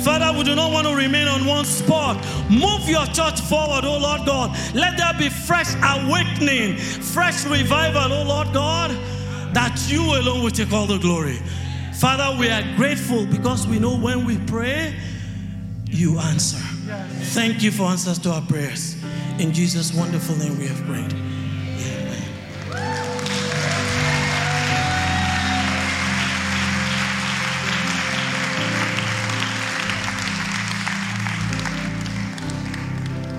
Father, 0.04 0.36
we 0.38 0.44
do 0.44 0.54
not 0.54 0.72
want 0.72 0.86
to 0.86 0.94
remain 0.94 1.26
on 1.26 1.44
one 1.46 1.64
spot. 1.64 2.16
Move 2.48 2.88
your 2.88 3.06
church 3.06 3.40
forward, 3.40 3.84
oh 3.84 3.98
Lord 3.98 4.24
God. 4.24 4.56
Let 4.72 4.96
there 4.96 5.14
be 5.18 5.30
fresh 5.30 5.74
awakening, 5.82 6.76
fresh 6.76 7.44
revival, 7.44 8.12
oh 8.12 8.22
Lord 8.22 8.52
God, 8.52 8.90
that 9.52 9.84
you 9.88 10.00
alone 10.00 10.44
will 10.44 10.50
take 10.50 10.72
all 10.72 10.86
the 10.86 10.98
glory. 10.98 11.40
Father, 11.94 12.36
we 12.38 12.48
are 12.50 12.62
grateful 12.76 13.26
because 13.26 13.66
we 13.66 13.80
know 13.80 13.96
when 13.96 14.24
we 14.24 14.38
pray, 14.38 14.94
you 15.93 16.18
answer. 16.18 16.57
Thank 16.57 17.62
you 17.62 17.70
for 17.70 17.84
answers 17.84 18.18
to 18.20 18.30
our 18.30 18.43
prayers. 18.43 18.97
In 19.38 19.53
Jesus' 19.53 19.93
wonderful 19.95 20.34
name 20.36 20.59
we 20.59 20.66
have 20.66 20.82
prayed. 20.86 21.12
Amen. 21.12 22.22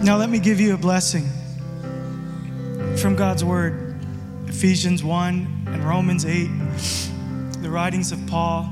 Now, 0.04 0.18
let 0.18 0.30
me 0.30 0.38
give 0.38 0.60
you 0.60 0.76
a 0.76 0.78
blessing 0.78 1.28
from 2.98 3.16
God's 3.16 3.44
Word 3.44 3.96
Ephesians 4.48 5.04
1 5.04 5.64
and 5.68 5.84
Romans 5.84 6.26
8, 6.26 6.48
the 7.62 7.70
writings 7.70 8.12
of 8.12 8.26
Paul. 8.28 8.70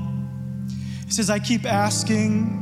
He 1.04 1.10
says, 1.10 1.28
I 1.28 1.40
keep 1.40 1.66
asking 1.66 2.61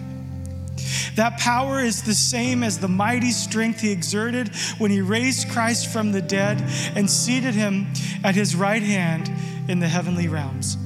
That 1.15 1.37
power 1.39 1.79
is 1.79 2.03
the 2.03 2.13
same 2.13 2.63
as 2.63 2.79
the 2.79 2.87
mighty 2.87 3.31
strength 3.31 3.81
he 3.81 3.91
exerted 3.91 4.55
when 4.77 4.91
he 4.91 5.01
raised 5.01 5.49
Christ 5.49 5.91
from 5.91 6.11
the 6.11 6.21
dead 6.21 6.61
and 6.95 7.09
seated 7.09 7.53
him 7.53 7.87
at 8.23 8.35
his 8.35 8.55
right 8.55 8.83
hand 8.83 9.31
in 9.69 9.79
the 9.79 9.87
heavenly 9.87 10.27
realms. 10.27 10.77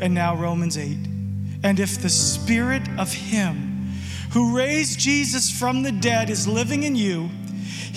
And 0.00 0.14
now, 0.14 0.36
Romans 0.36 0.76
8. 0.78 0.96
And 1.62 1.80
if 1.80 2.00
the 2.00 2.08
spirit 2.08 2.82
of 2.98 3.12
him 3.12 3.92
who 4.30 4.56
raised 4.56 4.98
Jesus 4.98 5.50
from 5.50 5.82
the 5.82 5.92
dead 5.92 6.30
is 6.30 6.46
living 6.46 6.84
in 6.84 6.94
you, 6.94 7.30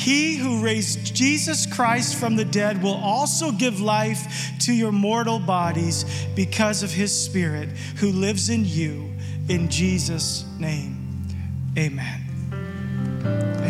he 0.02 0.36
who 0.36 0.64
raised 0.64 1.14
Jesus 1.14 1.68
Christ 1.68 2.16
from 2.16 2.36
the 2.36 2.46
dead 2.46 2.82
will 2.82 2.96
also 2.96 3.52
give 3.52 3.80
life 3.80 4.52
to 4.62 4.74
your 4.74 4.92
mortal 4.92 5.38
bodies 5.38 6.06
because 6.36 6.82
of 6.82 6.92
his 6.92 7.16
Spirit 7.16 7.70
who 7.98 8.12
lives 8.12 8.50
in 8.50 8.66
you. 8.66 9.12
In 9.48 9.70
Jesus' 9.70 10.46
name, 10.58 11.01
Amen. 11.78 13.61